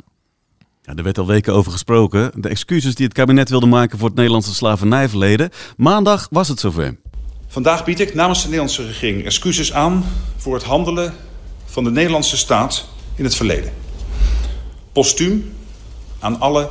Ja, 0.82 0.94
er 0.94 1.02
werd 1.02 1.18
al 1.18 1.26
weken 1.26 1.54
over 1.54 1.72
gesproken. 1.72 2.32
De 2.34 2.48
excuses 2.48 2.94
die 2.94 3.04
het 3.06 3.14
kabinet 3.14 3.48
wilde 3.48 3.66
maken 3.66 3.98
voor 3.98 4.06
het 4.08 4.16
Nederlandse 4.16 4.54
slavernijverleden. 4.54 5.50
Maandag 5.76 6.28
was 6.30 6.48
het 6.48 6.60
zover. 6.60 6.96
Vandaag 7.46 7.84
bied 7.84 8.00
ik 8.00 8.14
namens 8.14 8.38
de 8.38 8.44
Nederlandse 8.44 8.86
regering 8.86 9.24
excuses 9.24 9.72
aan 9.72 10.04
voor 10.36 10.54
het 10.54 10.62
handelen 10.62 11.14
van 11.64 11.84
de 11.84 11.90
Nederlandse 11.90 12.36
staat 12.36 12.88
in 13.14 13.24
het 13.24 13.34
verleden. 13.34 13.72
Postuum 14.92 15.52
aan 16.18 16.40
alle 16.40 16.70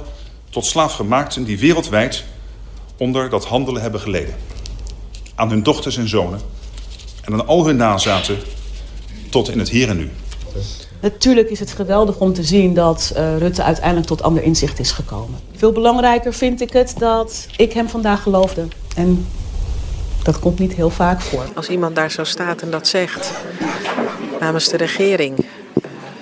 tot 0.50 0.66
slaafgemaakten 0.66 1.44
die 1.44 1.60
wereldwijd 1.60 2.24
onder 2.98 3.30
dat 3.30 3.46
handelen 3.46 3.82
hebben 3.82 4.00
geleden. 4.00 4.36
Aan 5.36 5.50
hun 5.50 5.63
dochters 5.63 5.98
en 5.98 6.10
zonen 6.10 6.40
en 7.22 7.34
aan 7.34 7.48
al 7.48 7.66
hun 7.66 7.75
nazaten 7.75 8.38
tot 9.30 9.50
in 9.50 9.60
het 9.60 9.70
hier 9.70 9.90
en 9.90 9.98
nu. 9.98 10.10
Natuurlijk 11.01 11.50
is 11.50 11.60
het 11.60 11.72
geweldig 11.72 12.20
om 12.20 12.34
te 12.34 12.44
zien 12.44 12.74
dat 12.74 13.13
uh, 13.16 13.38
Rutte 13.38 13.63
uiteindelijk 13.63 14.08
tot 14.08 14.22
ander 14.22 14.44
inzicht 14.44 14.80
is 14.80 14.92
gekomen. 14.92 15.40
Veel 15.56 15.72
belangrijker 15.72 16.34
vind 16.34 16.62
ik 16.62 16.74
het 16.74 16.94
dat 16.98 17.48
ik 17.58 17.74
hem 17.74 17.90
vandaag 17.90 18.24
geloofde. 18.24 18.68
En 18.96 19.28
dat 20.24 20.40
komt 20.40 20.60
niet 20.60 20.74
heel 20.74 20.90
vaak 20.90 21.22
voor. 21.22 21.44
Als 21.56 21.70
iemand 21.70 21.96
daar 21.96 22.12
zo 22.12 22.24
staat 22.24 22.62
en 22.62 22.72
dat 22.72 22.88
zegt 22.88 23.32
namens 24.40 24.70
de 24.70 24.78
regering, 24.78 25.46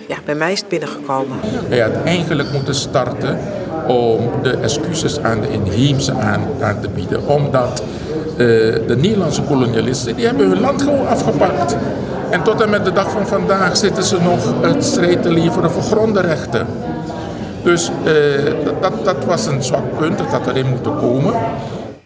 ja, 0.10 0.18
bij 0.26 0.36
mij 0.36 0.52
is 0.52 0.60
het 0.60 0.68
binnengekomen. 0.68 1.38
Hij 1.68 1.80
had 1.80 1.92
eigenlijk 2.04 2.52
moeten 2.52 2.76
starten 2.76 3.40
om 3.88 4.30
de 4.42 4.50
excuses 4.50 5.20
aan 5.20 5.42
de 5.42 5.52
inheemse 5.52 6.14
aan, 6.14 6.42
aan 6.62 6.80
te 6.82 6.90
bieden. 6.90 7.28
Omdat 7.28 7.84
uh, 8.32 8.38
de 8.88 8.96
Nederlandse 8.98 9.42
kolonialisten, 9.42 10.16
die 10.16 10.26
hebben 10.26 10.50
hun 10.50 10.60
land 10.60 10.82
gewoon 10.82 11.08
afgepakt. 11.08 11.76
En 12.30 12.44
tot 12.44 12.62
en 12.62 12.70
met 12.70 12.86
de 12.86 12.92
dag 12.92 13.12
van 13.12 13.28
vandaag 13.28 13.78
zitten 13.78 14.04
ze 14.04 14.18
nog 14.22 14.54
het 14.62 14.86
strijd 14.86 15.22
te 15.22 15.32
leveren 15.32 15.72
voor 15.72 15.84
grondenrechten. 15.84 16.68
Dus 17.64 17.92
uh, 18.06 18.14
dat, 18.82 19.06
dat 19.06 19.26
was 19.26 19.46
een 19.46 19.64
zwak 19.64 19.98
punt, 19.98 20.18
dat 20.18 20.28
had 20.28 20.48
erin 20.48 20.70
moeten 20.70 20.98
komen. 20.98 21.34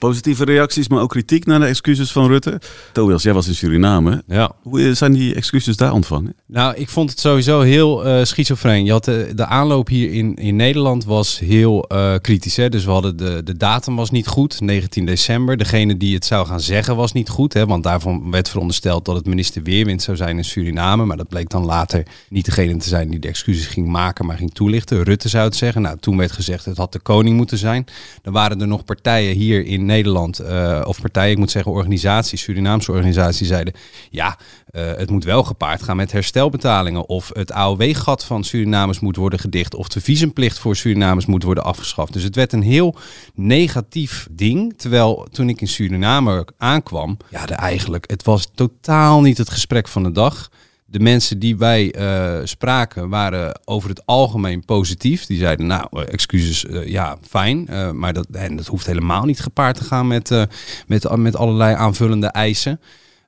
Positieve 0.03 0.45
reacties, 0.45 0.87
maar 0.87 1.01
ook 1.01 1.09
kritiek 1.09 1.45
naar 1.45 1.59
de 1.59 1.65
excuses 1.65 2.11
van 2.11 2.27
Rutte. 2.27 2.61
Tobias, 2.91 3.23
jij 3.23 3.33
was 3.33 3.47
in 3.47 3.55
Suriname. 3.55 4.23
Ja. 4.27 4.51
Hoe 4.61 4.93
zijn 4.93 5.13
die 5.13 5.35
excuses 5.35 5.77
daar 5.77 5.91
ontvangen? 5.91 6.35
Nou, 6.45 6.75
ik 6.75 6.89
vond 6.89 7.09
het 7.09 7.19
sowieso 7.19 7.61
heel 7.61 8.07
uh, 8.07 8.23
schizofreen. 8.23 8.85
Je 8.85 8.91
had 8.91 9.05
de, 9.05 9.31
de, 9.35 9.45
aanloop 9.45 9.87
hier 9.87 10.11
in, 10.13 10.35
in 10.35 10.55
Nederland 10.55 11.05
was 11.05 11.39
heel 11.39 11.85
uh, 11.91 12.13
kritisch. 12.21 12.55
Hè? 12.55 12.69
Dus 12.69 12.85
we 12.85 12.91
hadden 12.91 13.17
de, 13.17 13.41
de 13.43 13.57
datum 13.57 13.95
was 13.95 14.11
niet 14.11 14.27
goed, 14.27 14.61
19 14.61 15.05
december. 15.05 15.57
Degene 15.57 15.97
die 15.97 16.13
het 16.13 16.25
zou 16.25 16.47
gaan 16.47 16.61
zeggen 16.61 16.95
was 16.95 17.11
niet 17.11 17.29
goed. 17.29 17.53
Hè? 17.53 17.65
Want 17.65 17.83
daarvan 17.83 18.31
werd 18.31 18.49
verondersteld 18.49 19.05
dat 19.05 19.15
het 19.15 19.25
minister 19.25 19.63
Weerwind 19.63 20.01
zou 20.01 20.17
zijn 20.17 20.37
in 20.37 20.45
Suriname. 20.45 21.05
Maar 21.05 21.17
dat 21.17 21.27
bleek 21.29 21.49
dan 21.49 21.65
later 21.65 22.05
niet 22.29 22.45
degene 22.45 22.77
te 22.77 22.87
zijn 22.87 23.09
die 23.09 23.19
de 23.19 23.27
excuses 23.27 23.65
ging 23.65 23.87
maken, 23.87 24.25
maar 24.25 24.37
ging 24.37 24.53
toelichten. 24.53 25.03
Rutte 25.03 25.29
zou 25.29 25.43
het 25.43 25.55
zeggen. 25.55 25.81
Nou, 25.81 25.97
toen 25.99 26.17
werd 26.17 26.31
gezegd 26.31 26.65
het 26.65 26.77
had 26.77 26.91
de 26.91 26.99
koning 26.99 27.37
moeten 27.37 27.57
zijn. 27.57 27.85
Dan 28.21 28.33
waren 28.33 28.61
er 28.61 28.67
nog 28.67 28.83
partijen 28.83 29.35
hier 29.35 29.65
in 29.65 29.85
Nederland, 29.85 29.91
uh, 30.01 30.81
of 30.85 31.01
partijen, 31.01 31.31
ik 31.31 31.37
moet 31.37 31.51
zeggen 31.51 31.71
organisaties, 31.71 32.41
Surinaamse 32.41 32.91
organisaties, 32.91 33.47
zeiden 33.47 33.73
ja, 34.09 34.37
uh, 34.71 34.81
het 34.85 35.09
moet 35.09 35.23
wel 35.23 35.43
gepaard 35.43 35.83
gaan 35.83 35.95
met 35.95 36.11
herstelbetalingen. 36.11 37.07
Of 37.07 37.31
het 37.33 37.51
AOW-gat 37.51 38.25
van 38.25 38.43
Surinamers 38.43 38.99
moet 38.99 39.15
worden 39.15 39.39
gedicht. 39.39 39.75
Of 39.75 39.87
de 39.87 40.01
visumplicht 40.01 40.59
voor 40.59 40.75
Surinamers 40.75 41.25
moet 41.25 41.43
worden 41.43 41.63
afgeschaft. 41.63 42.13
Dus 42.13 42.23
het 42.23 42.35
werd 42.35 42.53
een 42.53 42.61
heel 42.61 42.95
negatief 43.33 44.27
ding. 44.31 44.73
Terwijl 44.77 45.27
toen 45.31 45.49
ik 45.49 45.61
in 45.61 45.67
Suriname 45.67 46.47
aankwam, 46.57 47.17
ja, 47.29 47.45
de 47.45 47.53
eigenlijk, 47.53 48.09
het 48.09 48.23
was 48.23 48.51
totaal 48.55 49.21
niet 49.21 49.37
het 49.37 49.49
gesprek 49.49 49.87
van 49.87 50.03
de 50.03 50.11
dag. 50.11 50.49
De 50.93 50.99
mensen 50.99 51.39
die 51.39 51.57
wij 51.57 51.95
uh, 51.97 52.39
spraken 52.43 53.09
waren 53.09 53.59
over 53.65 53.89
het 53.89 54.05
algemeen 54.05 54.65
positief. 54.65 55.25
Die 55.25 55.37
zeiden, 55.37 55.65
nou, 55.65 56.03
excuses, 56.05 56.63
uh, 56.63 56.87
ja, 56.87 57.17
fijn. 57.27 57.67
Maar 57.93 58.13
dat, 58.13 58.27
en 58.31 58.55
dat 58.55 58.67
hoeft 58.67 58.85
helemaal 58.85 59.25
niet 59.25 59.39
gepaard 59.39 59.77
te 59.77 59.83
gaan 59.83 60.07
met, 60.07 60.29
met, 60.87 61.17
met 61.17 61.35
allerlei 61.35 61.75
aanvullende 61.75 62.27
eisen 62.27 62.79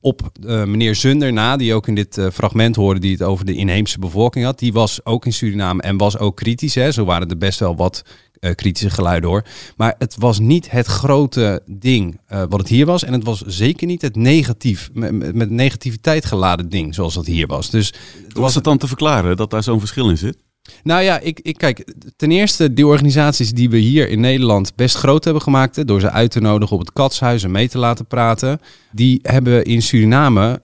op 0.01 0.21
meneer 0.41 0.95
Zunder 0.95 1.33
na, 1.33 1.57
die 1.57 1.73
ook 1.73 1.87
in 1.87 1.95
dit 1.95 2.27
fragment 2.33 2.75
hoorde, 2.75 2.99
die 2.99 3.11
het 3.11 3.21
over 3.21 3.45
de 3.45 3.55
inheemse 3.55 3.99
bevolking 3.99 4.45
had. 4.45 4.59
Die 4.59 4.73
was 4.73 5.05
ook 5.05 5.25
in 5.25 5.33
Suriname 5.33 5.81
en 5.81 5.97
was 5.97 6.17
ook 6.17 6.35
kritisch. 6.35 6.75
Hè. 6.75 6.91
Zo 6.91 7.05
waren 7.05 7.29
er 7.29 7.37
best 7.37 7.59
wel 7.59 7.75
wat 7.75 8.03
kritische 8.39 8.89
geluiden 8.89 9.29
hoor. 9.29 9.43
Maar 9.77 9.95
het 9.97 10.15
was 10.19 10.39
niet 10.39 10.71
het 10.71 10.85
grote 10.85 11.61
ding 11.65 12.19
wat 12.27 12.59
het 12.59 12.67
hier 12.67 12.85
was. 12.85 13.03
En 13.03 13.13
het 13.13 13.23
was 13.23 13.41
zeker 13.41 13.87
niet 13.87 14.01
het 14.01 14.15
negatief, 14.15 14.89
met, 14.93 15.35
met 15.35 15.49
negativiteit 15.49 16.25
geladen 16.25 16.69
ding 16.69 16.95
zoals 16.95 17.13
dat 17.13 17.25
hier 17.25 17.47
was. 17.47 17.69
Dus 17.69 17.93
Hoe 18.31 18.41
was 18.41 18.55
het 18.55 18.63
dan 18.63 18.77
te 18.77 18.87
verklaren 18.87 19.37
dat 19.37 19.49
daar 19.49 19.63
zo'n 19.63 19.79
verschil 19.79 20.09
in 20.09 20.17
zit? 20.17 20.37
Nou 20.83 21.01
ja, 21.01 21.19
ik, 21.19 21.39
ik 21.39 21.57
kijk, 21.57 21.93
ten 22.15 22.31
eerste 22.31 22.73
die 22.73 22.87
organisaties 22.87 23.51
die 23.51 23.69
we 23.69 23.77
hier 23.77 24.09
in 24.09 24.19
Nederland 24.19 24.75
best 24.75 24.95
groot 24.95 25.23
hebben 25.23 25.41
gemaakt, 25.41 25.87
door 25.87 25.99
ze 25.99 26.11
uit 26.11 26.31
te 26.31 26.39
nodigen 26.39 26.75
op 26.75 26.81
het 26.81 26.93
katshuis 26.93 27.43
en 27.43 27.51
mee 27.51 27.69
te 27.69 27.77
laten 27.77 28.05
praten, 28.05 28.59
die 28.91 29.19
hebben 29.21 29.63
in 29.63 29.81
Suriname 29.81 30.61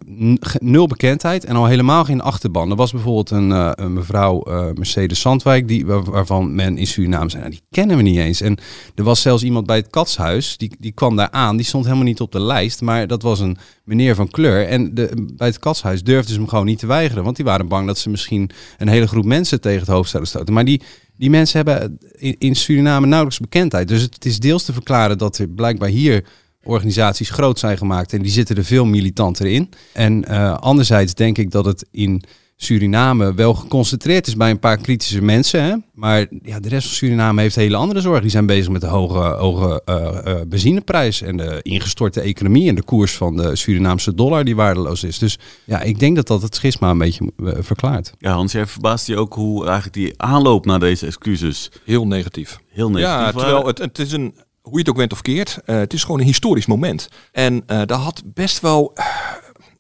nul 0.60 0.88
bekendheid 0.88 1.46
en 1.46 1.56
al 1.56 1.66
helemaal 1.66 2.04
geen 2.04 2.22
achterban. 2.22 2.70
Er 2.70 2.76
was 2.76 2.92
bijvoorbeeld 2.92 3.30
een, 3.30 3.50
een 3.84 3.94
mevrouw 3.94 4.44
uh, 4.48 4.66
Mercedes 4.74 5.20
Sandwijk, 5.20 5.68
die, 5.68 5.86
waarvan 5.86 6.56
men 6.56 6.78
in 6.78 6.88
Suriname 6.88 7.30
zei, 7.30 7.42
nou, 7.42 7.54
die 7.54 7.64
kennen 7.70 7.98
we 7.98 8.04
niet 8.04 8.18
eens. 8.18 8.42
En 8.42 8.58
er 8.96 9.04
was 9.04 9.22
zelfs 9.22 9.44
iemand 9.44 9.66
bij 9.66 9.78
het 9.78 9.90
katshuis, 9.90 10.58
die, 10.58 10.76
die 10.80 10.92
kwam 10.92 11.16
daar 11.16 11.32
aan, 11.32 11.58
die 11.58 11.66
stond 11.66 11.86
helemaal 11.86 12.06
niet 12.06 12.22
op 12.22 12.32
de 12.32 12.42
lijst, 12.42 12.82
maar 12.82 13.08
dat 13.08 13.22
was 13.22 13.40
een 13.40 13.58
meneer 13.84 14.16
van 14.16 14.30
kleur. 14.30 14.68
En 14.68 14.96
de, 14.96 15.28
bij 15.38 15.48
het 15.48 15.60
katshuis 15.60 16.04
durfden 16.04 16.34
ze 16.34 16.40
hem 16.40 16.50
gewoon 16.50 16.66
niet 16.66 16.80
te 16.80 16.88
weigeren, 16.88 17.24
want 17.24 17.36
die 17.36 17.46
waren 17.46 17.68
bang 17.68 17.88
dat 17.88 17.98
ze 17.98 18.10
misschien 18.10 18.50
een 18.78 18.88
hele 18.88 19.08
groep 19.08 19.26
mensen 19.26 19.62
tegen 19.62 19.86
hoofd 19.92 20.10
zouden 20.10 20.32
stoten. 20.32 20.54
Maar 20.54 20.66
die, 20.66 20.82
die 21.18 21.30
mensen 21.30 21.58
hebben 21.58 22.00
in, 22.18 22.36
in 22.38 22.56
Suriname 22.56 23.08
nauwelijks 23.08 23.40
bekendheid. 23.40 23.88
Dus 23.88 24.02
het, 24.02 24.26
is 24.26 24.40
deels 24.40 24.64
te 24.64 24.74
verklaren 24.74 25.18
dat 25.18 25.38
er 25.38 25.48
blijkbaar 25.48 25.90
hier 25.90 26.24
organisaties 26.64 27.30
groot 27.30 27.60
zijn 27.60 27.78
gemaakt 27.78 28.14
en 28.14 28.22
die 28.22 28.32
zitten 28.32 28.56
er 28.56 28.66
veel 28.66 28.86
militanter 28.86 29.46
in. 29.46 29.70
En 29.94 30.26
uh, 30.30 30.58
anderzijds 30.58 31.14
denk 31.14 31.38
ik 31.38 31.52
dat 31.52 31.66
het 31.66 31.86
in 31.92 32.24
Suriname 32.64 33.34
wel 33.34 33.54
geconcentreerd 33.54 34.28
is 34.28 34.36
bij 34.36 34.50
een 34.50 34.60
paar 34.60 34.78
kritische 34.78 35.22
mensen. 35.22 35.64
Hè? 35.64 35.76
Maar 35.94 36.28
ja, 36.44 36.60
de 36.60 36.70
rest 36.70 36.88
van 36.88 36.96
Suriname 36.96 37.42
heeft 37.42 37.56
hele 37.56 37.76
andere 37.76 38.02
zorgen. 38.02 38.22
Die 38.22 38.32
zijn 38.32 38.46
bezig 38.46 38.70
met 38.70 38.82
de 38.82 38.88
hoge, 38.88 39.20
hoge 39.20 39.82
uh, 39.86 40.34
uh, 40.34 40.42
benzineprijs 40.48 41.22
en 41.22 41.38
de 41.38 41.60
ingestorte 41.62 42.22
economie 42.22 42.70
en 42.70 42.76
de 42.76 42.84
koers 42.84 43.18
van 43.18 43.36
de 43.36 43.56
Surinaamse 43.56 44.16
dollar 44.16 44.44
die 44.44 44.56
waardeloos 44.56 45.04
is. 45.04 45.18
Dus 45.18 45.40
ja, 45.66 45.82
ik 45.82 46.00
denk 46.00 46.16
dat 46.16 46.28
dat 46.28 46.42
het 46.42 46.56
schisma 46.56 46.90
een 46.90 46.98
beetje 46.98 47.32
verklaart. 47.60 48.14
Ja, 48.18 48.34
Hans, 48.34 48.52
jij 48.52 48.66
verbaast 48.66 49.08
je 49.08 49.18
ook 49.18 49.34
hoe 49.34 49.64
eigenlijk 49.64 49.94
die 49.94 50.14
aanloop 50.18 50.66
naar 50.66 50.80
deze 50.80 51.06
excuses... 51.06 51.72
Heel 51.86 52.08
negatief. 52.08 52.60
Heel 52.70 52.90
negatief. 52.90 53.16
Ja, 53.16 53.32
terwijl 53.32 53.68
het, 53.68 53.78
het 53.78 54.00
is 54.00 54.12
een 54.12 54.34
hoe 54.62 54.74
je 54.74 54.80
het 54.80 54.90
ook 54.90 54.96
bent 54.96 55.12
of 55.12 55.22
keert, 55.22 55.60
uh, 55.66 55.76
het 55.76 55.94
is 55.94 56.04
gewoon 56.04 56.20
een 56.20 56.26
historisch 56.26 56.66
moment. 56.66 57.10
En 57.32 57.54
uh, 57.54 57.82
daar 57.86 57.98
had 57.98 58.22
best 58.26 58.60
wel. 58.60 58.94
Uh, 58.96 59.06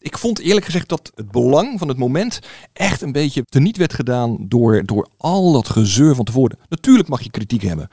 ik 0.02 0.18
vond 0.18 0.40
eerlijk 0.40 0.66
gezegd 0.66 0.90
dat 0.90 1.12
het 1.16 1.32
belang 1.32 1.80
van 1.80 1.88
het 1.88 1.98
moment 1.98 2.40
echt 2.74 3.02
een 3.02 3.12
beetje 3.12 3.44
teniet 3.46 3.78
werd 3.78 3.94
gedaan 3.94 4.38
door, 4.40 4.86
door 4.86 5.08
al 5.18 5.52
dat 5.52 5.70
gezeur 5.70 6.16
van 6.16 6.26
tevoren. 6.26 6.58
Natuurlijk 6.70 7.10
mag 7.10 7.22
je 7.22 7.32
kritiek 7.32 7.62
hebben, 7.62 7.90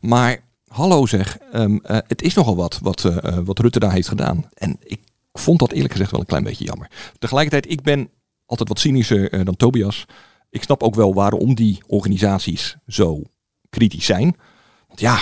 maar 0.00 0.40
hallo 0.66 1.06
zeg, 1.06 1.38
um, 1.54 1.80
het 1.84 2.22
is 2.22 2.34
nogal 2.34 2.56
wat 2.56 2.78
wat, 2.82 3.02
wat 3.44 3.58
Rutte 3.58 3.78
daar 3.78 3.92
heeft 3.92 4.08
gedaan. 4.08 4.48
En 4.54 4.76
ik 4.80 5.00
vond 5.32 5.58
dat 5.58 5.72
eerlijk 5.72 5.92
gezegd 5.92 6.10
wel 6.10 6.20
een 6.20 6.26
klein 6.26 6.44
beetje 6.44 6.64
jammer. 6.64 6.90
Tegelijkertijd, 7.18 7.72
ik 7.72 7.82
ben 7.82 8.08
altijd 8.46 8.68
wat 8.68 8.78
cynischer 8.78 9.44
dan 9.44 9.56
Tobias. 9.56 10.04
Ik 10.50 10.62
snap 10.62 10.82
ook 10.82 10.94
wel 10.94 11.14
waarom 11.14 11.54
die 11.54 11.82
organisaties 11.86 12.76
zo 12.86 13.22
kritisch 13.70 14.04
zijn. 14.04 14.36
Want 14.88 15.00
ja, 15.00 15.18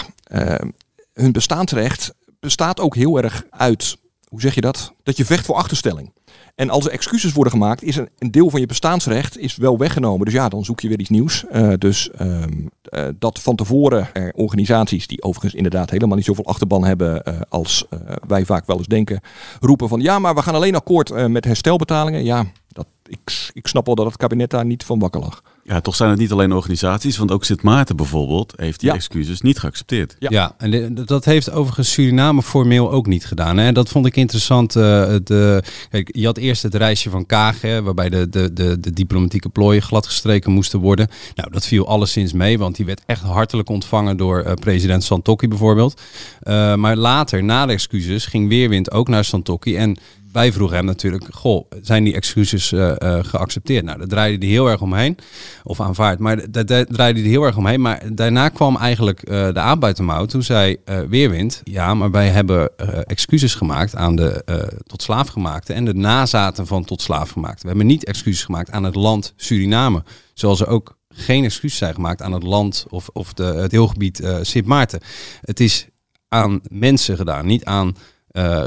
hun 1.13 1.33
bestaansrecht 1.33 2.15
bestaat 2.41 2.81
ook 2.81 2.95
heel 2.95 3.23
erg 3.23 3.45
uit, 3.51 3.97
hoe 4.33 4.41
zeg 4.41 4.55
je 4.55 4.61
dat? 4.61 4.93
Dat 5.03 5.17
je 5.17 5.25
vecht 5.25 5.47
voor 5.47 5.55
achterstelling. 5.55 6.13
En 6.55 6.71
als 6.71 6.85
er 6.85 6.91
excuses 6.91 7.33
worden 7.33 7.53
gemaakt, 7.53 7.83
is 7.83 7.97
een, 7.97 8.31
deel 8.31 8.51
van 8.51 8.61
je 8.61 8.67
bestaansrecht 8.67 9.39
is 9.39 9.57
wel 9.57 9.79
weggenomen. 9.79 10.25
Dus 10.25 10.35
ja, 10.35 10.49
dan 10.49 10.65
zoek 10.65 10.81
je 10.81 10.89
weer 10.89 11.01
iets 11.01 11.09
nieuws. 11.09 11.45
Uh, 11.53 11.73
dus 11.79 12.11
um, 12.21 12.71
uh, 12.91 13.09
dat 13.19 13.41
van 13.41 13.57
tevoren 13.57 14.09
er 14.13 14.33
organisaties, 14.35 15.07
die 15.07 15.23
overigens 15.23 15.55
inderdaad 15.55 15.91
helemaal 15.91 16.17
niet 16.17 16.27
zoveel 16.27 16.47
achterban 16.47 16.85
hebben 16.85 17.23
als 17.49 17.85
wij 18.27 18.45
vaak 18.45 18.67
wel 18.67 18.77
eens 18.77 18.87
denken, 18.87 19.21
roepen 19.61 19.89
van 19.89 20.01
ja, 20.01 20.19
maar 20.19 20.35
we 20.35 20.43
gaan 20.43 20.55
alleen 20.55 20.75
akkoord 20.75 21.29
met 21.29 21.45
herstelbetalingen. 21.45 22.25
Ja, 22.25 22.47
dat, 22.69 22.87
ik, 23.07 23.51
ik 23.53 23.67
snap 23.67 23.87
wel 23.87 23.95
dat 23.95 24.07
het 24.07 24.17
kabinet 24.17 24.51
daar 24.51 24.65
niet 24.65 24.85
van 24.85 24.99
wakker 24.99 25.21
lag. 25.21 25.43
Ja, 25.65 25.81
toch 25.81 25.97
zijn 25.97 26.11
het 26.11 26.19
niet 26.19 26.33
alleen 26.33 26.53
organisaties, 26.53 27.17
want 27.17 27.31
ook 27.31 27.45
Sint 27.45 27.63
Maarten 27.63 27.97
bijvoorbeeld 27.97 28.53
heeft 28.57 28.81
die 28.81 28.89
ja. 28.89 28.95
excuses 28.95 29.41
niet 29.41 29.59
geaccepteerd. 29.59 30.17
Ja, 30.19 30.29
ja 30.31 30.55
en 30.59 30.71
de, 30.71 31.05
dat 31.05 31.25
heeft 31.25 31.51
overigens 31.51 31.93
Suriname 31.93 32.43
formeel 32.43 32.91
ook 32.91 33.07
niet 33.07 33.27
gedaan. 33.27 33.57
Hè. 33.57 33.73
Dat 33.73 33.89
vond 33.89 34.07
ik 34.07 34.17
interessant. 34.17 34.77
Uh, 34.77 34.83
de, 35.25 35.63
kijk, 35.91 36.11
je 36.13 36.27
had 36.27 36.37
eerst 36.37 36.63
het 36.63 36.75
reisje 36.75 37.11
van 37.11 37.27
Kaag, 37.27 37.61
hè, 37.61 37.83
waarbij 37.83 38.09
de, 38.09 38.29
de, 38.29 38.53
de, 38.53 38.81
de 38.81 38.93
diplomatieke 38.93 39.49
plooien 39.49 39.83
gladgestreken 39.83 40.53
moesten 40.53 40.79
worden. 40.79 41.09
Nou, 41.35 41.51
dat 41.51 41.67
viel 41.67 41.87
alleszins 41.87 42.33
mee, 42.33 42.59
want 42.59 42.77
die 42.77 42.87
werd 42.87 43.03
echt 43.07 43.23
hartelijk 43.23 43.69
ontvangen 43.69 44.17
door 44.17 44.45
uh, 44.45 44.53
president 44.53 45.05
Santokki 45.05 45.49
bijvoorbeeld. 45.49 46.01
Uh, 46.43 46.75
maar 46.75 46.97
later, 46.97 47.45
na 47.45 47.67
de 47.67 47.73
excuses, 47.73 48.27
ging 48.27 48.49
Weerwind 48.49 48.91
ook 48.91 49.09
naar 49.09 49.25
Santokki 49.25 49.77
en 49.77 49.97
wij 50.33 50.53
vroegen 50.53 50.77
hem 50.77 50.85
natuurlijk, 50.87 51.25
goh, 51.31 51.71
zijn 51.81 52.05
die 52.05 52.15
excuses 52.15 52.73
uh, 52.73 52.93
geaccepteerd? 53.23 53.85
Nou, 53.85 53.99
daar 53.99 54.07
draaide 54.07 54.45
hij 54.47 54.55
heel 54.55 54.67
erg 54.67 54.81
omheen, 54.81 55.19
of 55.63 55.81
aanvaard, 55.81 56.19
maar 56.19 56.51
daar 56.51 56.65
draaide 56.87 57.21
hij 57.21 57.29
heel 57.29 57.43
erg 57.43 57.57
omheen. 57.57 57.81
Maar 57.81 58.03
daarna 58.15 58.49
kwam 58.49 58.77
eigenlijk 58.77 59.29
uh, 59.29 59.53
de 59.53 59.61
aanbuitenmouw. 59.61 60.25
Toen 60.25 60.43
zei 60.43 60.77
Weerwind, 61.09 61.61
ja, 61.65 61.95
maar 61.95 62.11
wij 62.11 62.29
hebben 62.29 62.79
excuses 63.07 63.55
gemaakt 63.55 63.97
aan 63.97 64.17
de 64.17 64.45
tot 64.87 65.03
slaafgemaakte 65.03 65.73
en 65.73 65.85
de 65.85 65.95
nazaten 65.95 66.67
van 66.67 66.85
tot 66.85 67.03
slaafgemaakte. 67.03 67.63
We 67.63 67.69
hebben 67.69 67.87
niet 67.87 68.05
excuses 68.05 68.45
gemaakt 68.45 68.71
aan 68.71 68.85
het 68.85 68.95
land 68.95 69.33
Suriname, 69.37 70.05
zoals 70.35 70.61
er 70.61 70.69
ook 70.69 70.99
geen 71.09 71.45
excuses 71.45 71.79
zijn 71.79 71.95
gemaakt 71.95 72.23
aan 72.23 72.33
het 72.33 72.43
land 72.43 72.87
of, 72.89 73.09
of 73.13 73.33
de, 73.33 73.45
het 73.45 73.71
deelgebied 73.71 74.23
Sint 74.43 74.67
Maarten. 74.67 75.01
Het 75.41 75.61
is 75.61 75.87
aan 76.29 76.61
mensen 76.71 77.17
gedaan, 77.17 77.47
niet 77.47 77.65
aan 77.65 77.95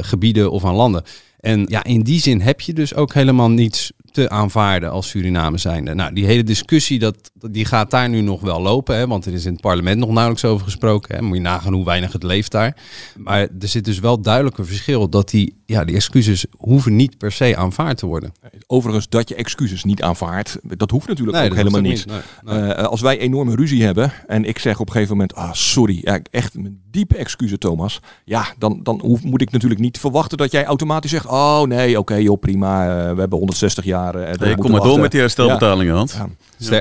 gebieden 0.01 0.51
of 0.51 0.65
aan 0.65 0.75
landen. 0.75 1.03
En 1.45 1.65
ja, 1.67 1.83
in 1.83 2.01
die 2.01 2.19
zin 2.19 2.41
heb 2.41 2.61
je 2.61 2.73
dus 2.73 2.95
ook 2.95 3.13
helemaal 3.13 3.49
niets 3.49 3.91
te 4.15 4.29
aanvaarden 4.29 4.91
als 4.91 5.09
Suriname 5.09 5.57
zijnde. 5.57 5.93
Nou, 5.93 6.13
die 6.13 6.25
hele 6.25 6.43
discussie, 6.43 6.99
dat, 6.99 7.31
die 7.33 7.65
gaat 7.65 7.91
daar 7.91 8.09
nu 8.09 8.21
nog 8.21 8.41
wel 8.41 8.61
lopen. 8.61 8.95
Hè, 8.95 9.07
want 9.07 9.25
er 9.25 9.33
is 9.33 9.45
in 9.45 9.51
het 9.51 9.61
parlement 9.61 9.99
nog 9.99 10.09
nauwelijks 10.09 10.45
over 10.45 10.65
gesproken. 10.65 11.15
Hè. 11.15 11.21
Moet 11.21 11.37
je 11.37 11.43
nagaan 11.43 11.73
hoe 11.73 11.85
weinig 11.85 12.11
het 12.11 12.23
leeft 12.23 12.51
daar. 12.51 12.77
Maar 13.17 13.39
er 13.39 13.67
zit 13.67 13.85
dus 13.85 13.99
wel 13.99 14.21
duidelijk 14.21 14.57
een 14.57 14.65
verschil 14.65 15.09
dat 15.09 15.29
die, 15.29 15.55
ja, 15.65 15.85
die 15.85 15.95
excuses 15.95 16.45
hoeven 16.57 16.95
niet 16.95 17.17
per 17.17 17.31
se 17.31 17.55
aanvaard 17.57 17.97
te 17.97 18.05
worden. 18.05 18.31
Overigens, 18.67 19.09
dat 19.09 19.29
je 19.29 19.35
excuses 19.35 19.83
niet 19.83 20.01
aanvaardt, 20.01 20.57
dat 20.63 20.91
hoeft 20.91 21.07
natuurlijk 21.07 21.37
ook 21.37 21.55
helemaal 21.55 21.81
niet. 21.81 22.05
Eh, 22.45 22.69
als 22.71 23.01
wij 23.01 23.17
enorme 23.17 23.55
ruzie 23.55 23.83
hebben 23.83 24.13
en 24.27 24.45
ik 24.45 24.59
zeg 24.59 24.79
op 24.79 24.87
een 24.87 24.93
gegeven 24.93 25.13
moment, 25.13 25.35
ah 25.35 25.53
sorry, 25.53 25.99
ja, 26.01 26.19
echt 26.31 26.53
mijn 26.53 26.79
diepe 26.91 27.17
excuses 27.17 27.57
Thomas. 27.57 27.99
Ja, 28.25 28.45
dan, 28.57 28.79
dan 28.83 28.99
hoef, 29.01 29.23
moet 29.23 29.41
ik 29.41 29.51
natuurlijk 29.51 29.81
niet 29.81 29.99
verwachten 29.99 30.37
dat 30.37 30.51
jij 30.51 30.65
automatisch 30.65 31.11
zegt, 31.11 31.25
oh 31.25 31.61
nee, 31.61 31.99
oké 31.99 32.15
joh, 32.15 32.39
prima, 32.39 32.83
uh, 32.83 33.13
we 33.13 33.19
hebben 33.19 33.37
160 33.37 33.85
jaar 33.85 34.04
uh, 34.13 34.55
kom 34.55 34.71
maar 34.71 34.81
door 34.81 34.99
met 34.99 35.11
die 35.11 35.19
herstelbetalingen. 35.19 36.07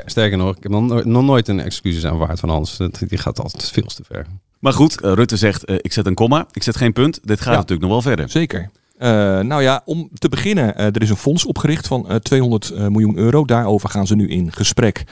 Sterker 0.05 0.37
nog, 0.37 0.55
ik 0.55 0.63
heb 0.63 0.71
nog, 0.71 1.03
nog 1.03 1.23
nooit 1.23 1.47
een 1.47 1.59
excuses 1.59 2.05
aanvaard 2.05 2.39
van 2.39 2.49
Hans. 2.49 2.77
Die 3.07 3.17
gaat 3.17 3.39
altijd 3.39 3.71
veel 3.71 3.83
te 3.83 4.03
ver. 4.03 4.25
Maar 4.59 4.73
goed, 4.73 5.01
eh, 5.01 5.13
Rutte 5.13 5.37
zegt, 5.37 5.69
uh, 5.69 5.75
ik 5.81 5.93
zet 5.93 6.05
een 6.05 6.13
komma, 6.13 6.47
ik 6.51 6.63
zet 6.63 6.75
geen 6.75 6.93
punt. 6.93 7.19
Dit 7.23 7.41
gaat 7.41 7.55
natuurlijk 7.55 7.81
nog 7.81 7.91
wel 7.91 8.01
verder. 8.01 8.29
Zeker. 8.29 8.69
Uh, 8.99 9.09
nou 9.39 9.61
ja, 9.61 9.81
om 9.85 10.09
te 10.13 10.29
beginnen, 10.29 10.77
er 10.77 11.01
is 11.01 11.09
een 11.09 11.15
fonds 11.15 11.45
opgericht 11.45 11.87
van 11.87 12.19
200 12.21 12.73
miljoen 12.89 13.17
euro. 13.17 13.45
Daarover 13.45 13.89
gaan 13.89 14.07
ze 14.07 14.15
nu 14.15 14.27
in 14.29 14.51
gesprek. 14.51 15.03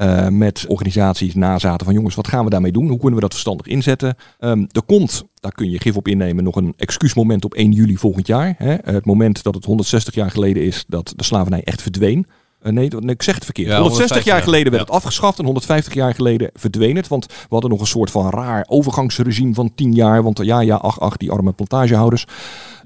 Uh, 0.00 0.28
met 0.28 0.64
organisaties 0.68 1.34
nazaten 1.34 1.86
van 1.86 1.94
jongens, 1.94 2.14
wat 2.14 2.28
gaan 2.28 2.44
we 2.44 2.50
daarmee 2.50 2.72
doen? 2.72 2.88
Hoe 2.88 2.98
kunnen 2.98 3.14
we 3.14 3.20
dat 3.20 3.32
verstandig 3.32 3.66
inzetten? 3.66 4.16
Um, 4.38 4.66
er 4.72 4.82
komt, 4.82 5.24
daar 5.34 5.52
kun 5.52 5.70
je 5.70 5.80
gif 5.80 5.96
op 5.96 6.08
innemen, 6.08 6.44
nog 6.44 6.56
een 6.56 6.74
excuusmoment 6.76 7.44
op 7.44 7.54
1 7.54 7.72
juli 7.72 7.96
volgend 7.96 8.26
jaar. 8.26 8.54
Hè? 8.58 8.76
Het 8.82 9.04
moment 9.04 9.42
dat 9.42 9.54
het 9.54 9.64
160 9.64 10.14
jaar 10.14 10.30
geleden 10.30 10.62
is 10.62 10.84
dat 10.88 11.12
de 11.16 11.24
slavernij 11.24 11.64
echt 11.64 11.82
verdween. 11.82 12.26
Uh, 12.62 12.72
nee, 12.72 12.90
ik 13.06 13.22
zeg 13.22 13.34
het 13.34 13.44
verkeerd. 13.44 13.68
Ja, 13.68 13.80
160 13.80 14.24
jaar 14.24 14.42
geleden 14.42 14.72
werd 14.72 14.86
het 14.86 14.94
afgeschaft 14.94 15.38
en 15.38 15.44
150 15.44 15.94
jaar 15.94 16.14
geleden 16.14 16.50
verdween 16.54 16.96
het. 16.96 17.08
Want 17.08 17.26
we 17.26 17.46
hadden 17.48 17.70
nog 17.70 17.80
een 17.80 17.86
soort 17.86 18.10
van 18.10 18.30
raar 18.30 18.64
overgangsregime 18.68 19.54
van 19.54 19.74
10 19.74 19.92
jaar. 19.92 20.22
Want 20.22 20.44
ja, 20.44 20.60
ja, 20.60 20.76
ach, 20.76 21.00
ach, 21.00 21.16
die 21.16 21.30
arme 21.30 21.52
plantagehouders. 21.52 22.26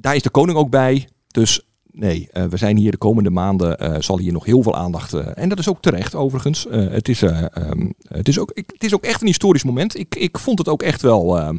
Daar 0.00 0.14
is 0.14 0.22
de 0.22 0.30
koning 0.30 0.58
ook 0.58 0.70
bij. 0.70 1.08
Dus 1.26 1.66
nee, 1.94 2.28
uh, 2.32 2.44
we 2.44 2.56
zijn 2.56 2.76
hier 2.76 2.90
de 2.90 2.96
komende 2.96 3.30
maanden, 3.30 3.82
uh, 3.82 3.96
zal 3.98 4.18
hier 4.18 4.32
nog 4.32 4.44
heel 4.44 4.62
veel 4.62 4.76
aandacht. 4.76 5.14
Uh, 5.14 5.26
en 5.34 5.48
dat 5.48 5.58
is 5.58 5.68
ook 5.68 5.82
terecht 5.82 6.14
overigens. 6.14 6.66
het, 6.70 7.08
is, 7.08 7.22
um, 7.22 7.94
het, 8.08 8.28
is 8.28 8.38
ook, 8.38 8.50
ik, 8.54 8.70
het 8.72 8.84
is 8.84 8.94
ook 8.94 9.04
echt 9.04 9.20
een 9.20 9.26
historisch 9.26 9.64
moment. 9.64 9.98
Ik, 9.98 10.14
ik 10.14 10.38
vond 10.38 10.58
het 10.58 10.68
ook 10.68 10.82
echt 10.82 11.02
wel. 11.02 11.38
Ehm, 11.38 11.56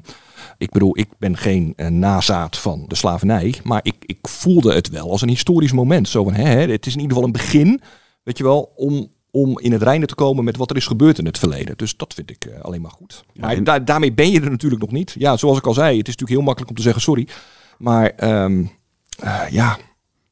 ik 0.57 0.71
bedoel, 0.71 0.97
ik 0.97 1.07
ben 1.17 1.37
geen 1.37 1.73
nazaat 1.89 2.57
van 2.57 2.85
de 2.87 2.95
slavernij. 2.95 3.55
Maar 3.63 3.79
ik, 3.83 3.95
ik 3.99 4.17
voelde 4.21 4.73
het 4.73 4.89
wel 4.89 5.11
als 5.11 5.21
een 5.21 5.29
historisch 5.29 5.71
moment. 5.71 6.09
Zo 6.09 6.23
van, 6.23 6.33
hè, 6.33 6.71
het 6.71 6.85
is 6.85 6.93
in 6.93 6.99
ieder 6.99 7.15
geval 7.15 7.23
een 7.23 7.31
begin 7.31 7.81
weet 8.25 8.37
je 8.37 8.43
wel, 8.43 8.71
om, 8.75 9.11
om 9.31 9.59
in 9.59 9.71
het 9.71 9.81
reinen 9.81 10.07
te 10.07 10.15
komen 10.15 10.43
met 10.43 10.57
wat 10.57 10.69
er 10.69 10.75
is 10.75 10.87
gebeurd 10.87 11.17
in 11.17 11.25
het 11.25 11.37
verleden. 11.37 11.77
Dus 11.77 11.97
dat 11.97 12.13
vind 12.13 12.29
ik 12.29 12.49
alleen 12.61 12.81
maar 12.81 12.91
goed. 12.91 13.23
maar 13.33 13.63
da 13.63 13.79
daarmee 13.79 14.13
ben 14.13 14.31
je 14.31 14.41
er 14.41 14.49
natuurlijk 14.49 14.81
nog 14.81 14.91
niet. 14.91 15.15
Ja, 15.17 15.37
zoals 15.37 15.57
ik 15.57 15.65
al 15.65 15.73
zei, 15.73 15.97
het 15.97 16.07
is 16.07 16.15
natuurlijk 16.15 16.29
heel 16.29 16.41
makkelijk 16.41 16.69
om 16.69 16.75
te 16.75 16.81
zeggen 16.81 17.01
sorry. 17.01 17.27
Maar 17.77 18.13
um, 18.43 18.71
uh, 19.23 19.41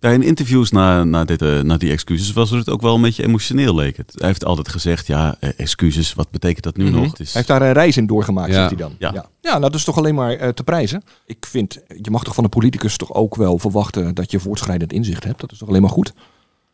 ja. 0.04 0.10
in 0.10 0.24
interviews 0.24 0.72
na, 0.72 1.04
na, 1.04 1.26
dit, 1.26 1.42
uh, 1.42 1.62
na 1.62 1.78
die 1.78 1.92
excuses 1.92 2.34
was 2.34 2.50
het 2.50 2.70
ook 2.70 2.82
wel 2.82 2.96
een 2.96 3.02
beetje 3.02 3.24
emotioneel 3.24 3.76
leek 3.76 3.98
het. 3.98 4.14
Hij 4.18 4.28
heeft 4.28 4.46
altijd 4.46 4.70
gezegd, 4.70 5.08
ja, 5.08 5.36
excuses, 5.40 6.14
wat 6.14 6.30
betekent 6.32 6.64
dat 6.64 6.78
nu 6.78 6.84
mm 6.86 6.92
-hmm. 6.92 7.02
nog? 7.02 7.12
Het 7.12 7.20
is... 7.20 7.34
Hij 7.34 7.36
heeft 7.36 7.48
daar 7.48 7.62
een 7.62 7.74
reis 7.74 7.98
in 7.98 8.06
doorgemaakt, 8.06 8.50
ja. 8.50 8.54
zegt 8.54 8.70
hij 8.70 8.78
dan. 8.78 8.96
Ja. 9.00 9.12
ja. 9.14 9.26
Ja. 9.42 9.50
nou 9.50 9.62
dat 9.62 9.76
is 9.76 9.84
toch 9.84 9.98
alleen 9.98 10.16
maar 10.16 10.54
te 10.54 10.64
prijzen. 10.64 11.04
Ik 11.26 11.46
vind, 11.46 11.80
je 12.02 12.12
mag 12.12 12.24
toch 12.24 12.36
van 12.36 12.44
een 12.44 12.50
politicus 12.50 12.98
toch 12.98 13.14
ook 13.14 13.36
wel 13.36 13.60
verwachten 13.60 14.16
dat 14.16 14.32
je 14.32 14.40
voortschrijdend 14.40 14.94
inzicht 14.94 15.24
hebt. 15.24 15.40
Dat 15.40 15.52
is 15.52 15.58
toch 15.58 15.70
alleen 15.70 15.82
maar 15.82 15.92
goed. 15.92 16.14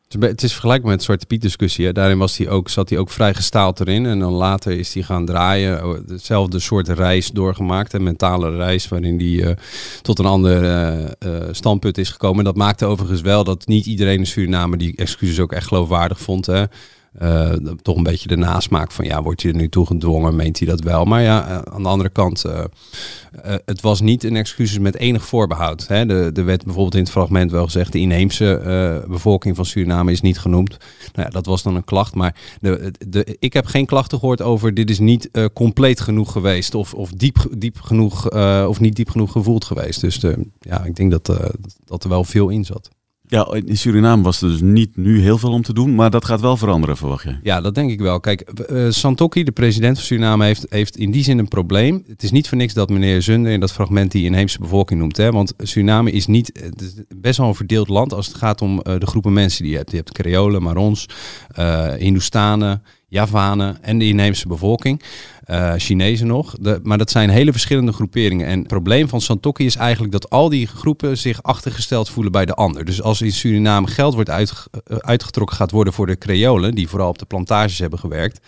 Het 0.10 0.44
is 0.44 0.52
vergelijkbaar 0.52 0.92
met 0.92 1.04
Zwarte 1.04 1.26
Piet 1.26 1.42
discussie. 1.42 1.94
Daarin 1.94 2.18
was 2.18 2.38
hij 2.38 2.50
ook, 2.50 2.70
zat 2.70 2.90
hij 2.90 2.98
ook 2.98 3.10
vrij 3.10 3.34
gestaald 3.34 3.80
erin. 3.80 4.06
En 4.06 4.20
dan 4.20 4.32
later 4.32 4.72
is 4.72 4.94
hij 4.94 5.04
gaan 5.04 5.26
draaien. 5.26 5.86
Oh, 5.86 5.98
hetzelfde 6.08 6.60
soort 6.60 6.88
reis 6.88 7.32
doorgemaakt. 7.32 7.94
Een 7.94 8.04
mentale 8.04 8.56
reis 8.56 8.88
waarin 8.88 9.18
hij 9.18 9.28
uh, 9.28 9.56
tot 10.02 10.20
een 10.20 10.26
ander 10.26 10.64
uh, 10.64 11.06
uh, 11.26 11.48
standpunt 11.52 11.98
is 11.98 12.10
gekomen. 12.10 12.44
Dat 12.44 12.56
maakte 12.56 12.86
overigens 12.86 13.22
wel 13.22 13.44
dat 13.44 13.68
niet 13.68 13.86
iedereen 13.86 14.18
in 14.18 14.26
Suriname 14.26 14.78
die 14.78 14.96
excuses 14.96 15.40
ook 15.40 15.52
echt 15.52 15.68
geloofwaardig 15.68 16.20
vond. 16.20 16.46
Hè. 16.46 16.64
Uh, 17.22 17.52
toch 17.82 17.96
een 17.96 18.04
beetje 18.04 18.28
de 18.28 18.36
nasmaak 18.36 18.92
van 18.92 19.06
ja, 19.06 19.24
wordt 19.24 19.42
hij 19.42 19.52
er 19.52 19.58
nu 19.58 19.70
toe 19.70 19.86
gedwongen, 19.86 20.36
meent 20.36 20.60
hij 20.60 20.68
dat 20.68 20.82
wel. 20.82 21.06
Maar 21.06 21.22
ja, 21.22 21.50
uh, 21.50 21.74
aan 21.74 21.84
de 21.84 21.90
andere 21.90 22.10
kant, 22.10 22.46
uh, 22.46 22.64
het 23.66 23.82
was 23.82 24.02
niet 24.02 24.24
een 24.24 24.36
excuses 24.36 24.80
met 24.80 24.96
enig 24.96 25.26
voorbehoud. 25.26 25.88
Hè. 25.88 26.06
De, 26.06 26.30
de 26.34 26.44
werd 26.44 26.64
bijvoorbeeld 26.64 26.96
in 26.96 27.02
het 27.02 27.12
fragment 27.12 27.52
wel 27.52 27.64
gezegd, 27.64 27.92
de 27.92 28.00
inheemse 28.00 29.04
bevolking 29.08 29.56
van 29.56 29.66
Suriname 29.66 30.12
is 30.12 30.22
niet 30.22 30.40
genoemd. 30.40 30.78
Nou 31.14 31.26
ja, 31.28 31.30
dat 31.30 31.46
was 31.46 31.64
dan 31.64 31.76
een 31.76 31.84
klacht, 31.84 32.16
maar 32.16 32.36
de, 32.62 32.94
de, 33.08 33.38
ik 33.40 33.54
heb 33.54 33.66
geen 33.66 33.86
klachten 33.86 34.20
gehoord 34.20 34.42
over 34.42 34.74
dit 34.74 34.90
is 34.90 35.00
niet 35.00 35.30
compleet 35.54 36.00
genoeg 36.00 36.32
geweest 36.32 36.76
of, 36.76 36.94
of 36.94 37.12
diep, 37.12 37.48
diep 37.58 37.82
genoeg 37.82 38.30
of 38.68 38.80
niet 38.80 38.96
diep 38.96 39.10
genoeg 39.10 39.32
gevoeld 39.32 39.66
geweest. 39.66 40.02
Dus 40.02 40.22
ja, 40.60 40.84
ik 40.84 40.96
denk 40.96 41.12
dat, 41.12 41.40
dat 41.86 42.04
er 42.04 42.10
wel 42.10 42.24
veel 42.24 42.50
in 42.50 42.66
zat. 42.66 42.90
Ja, 43.32 43.48
in 43.66 43.78
Suriname 43.78 44.24
was 44.24 44.42
er 44.42 44.50
dus 44.50 44.62
niet 44.62 44.98
nu 44.98 45.22
heel 45.22 45.38
veel 45.38 45.52
om 45.52 45.62
te 45.62 45.74
doen, 45.74 45.96
maar 45.96 46.10
dat 46.10 46.26
gaat 46.26 46.42
wel 46.42 46.58
veranderen, 46.58 46.98
verwacht 46.98 47.24
je? 47.24 47.38
Ja, 47.44 47.62
dat 47.62 47.76
denk 47.76 47.92
ik 47.92 48.00
wel. 48.00 48.20
Kijk, 48.20 48.52
uh, 48.72 49.46
de 49.46 49.52
president 49.54 49.98
van 49.98 50.06
Suriname, 50.06 50.46
heeft, 50.46 50.66
heeft 50.70 50.98
in 50.98 51.12
die 51.12 51.24
zin 51.24 51.38
een 51.38 51.48
probleem. 51.48 52.04
Het 52.08 52.24
is 52.24 52.32
niet 52.32 52.48
voor 52.48 52.58
niks 52.58 52.74
dat 52.74 52.90
meneer 52.90 53.22
Zunde 53.22 53.52
in 53.52 53.60
dat 53.60 53.72
fragment 53.72 54.12
die 54.12 54.26
inheemse 54.26 54.60
bevolking 54.60 55.00
noemt. 55.00 55.18
Hè? 55.18 55.32
Want 55.32 55.54
Suriname 55.58 56.12
is 56.12 56.28
niet 56.28 56.72
is 56.76 56.94
best 57.16 57.38
wel 57.38 57.48
een 57.48 57.56
verdeeld 57.56 57.88
land 57.88 58.14
als 58.14 58.28
het 58.28 58.36
gaat 58.36 58.62
om 58.62 58.82
uh, 58.84 59.00
de 59.00 59.08
groepen 59.08 59.34
mensen 59.34 59.64
die 59.64 59.72
je 59.72 59.78
hebt. 59.78 59.92
Je 59.92 59.98
hebt 59.98 60.12
Creolen, 60.12 60.64
Marons, 60.64 61.06
uh, 61.60 62.74
Javanen 63.08 63.84
en 63.84 63.98
de 63.98 64.06
inheemse 64.06 64.48
bevolking. 64.48 65.02
Uh, 65.52 65.74
Chinezen 65.78 66.28
nog. 66.28 66.56
Maar 66.84 66.98
dat 66.98 67.12
zijn 67.12 67.30
hele 67.30 67.52
verschillende 67.52 67.92
groeperingen. 67.92 68.48
En 68.48 68.60
het 68.60 68.68
probleem 68.68 69.10
van 69.10 69.22
Santokki 69.22 69.66
is 69.66 69.76
eigenlijk 69.76 70.12
dat 70.12 70.30
al 70.30 70.50
die 70.50 70.68
groepen 70.68 71.18
zich 71.18 71.44
achtergesteld 71.44 72.10
voelen 72.10 72.32
bij 72.32 72.46
de 72.46 72.54
ander. 72.54 72.86
Dus 72.86 73.02
als 73.02 73.22
in 73.22 73.32
Suriname 73.32 73.88
geld 73.88 74.14
wordt 74.14 74.30
uh, 74.30 74.38
uitgetrokken 74.98 75.56
gaat 75.56 75.72
worden 75.72 75.94
voor 75.94 76.06
de 76.06 76.18
Creolen, 76.18 76.76
die 76.76 76.90
vooral 76.90 77.10
op 77.10 77.18
de 77.18 77.26
plantages 77.26 77.80
hebben 77.80 78.00
gewerkt, 78.00 78.40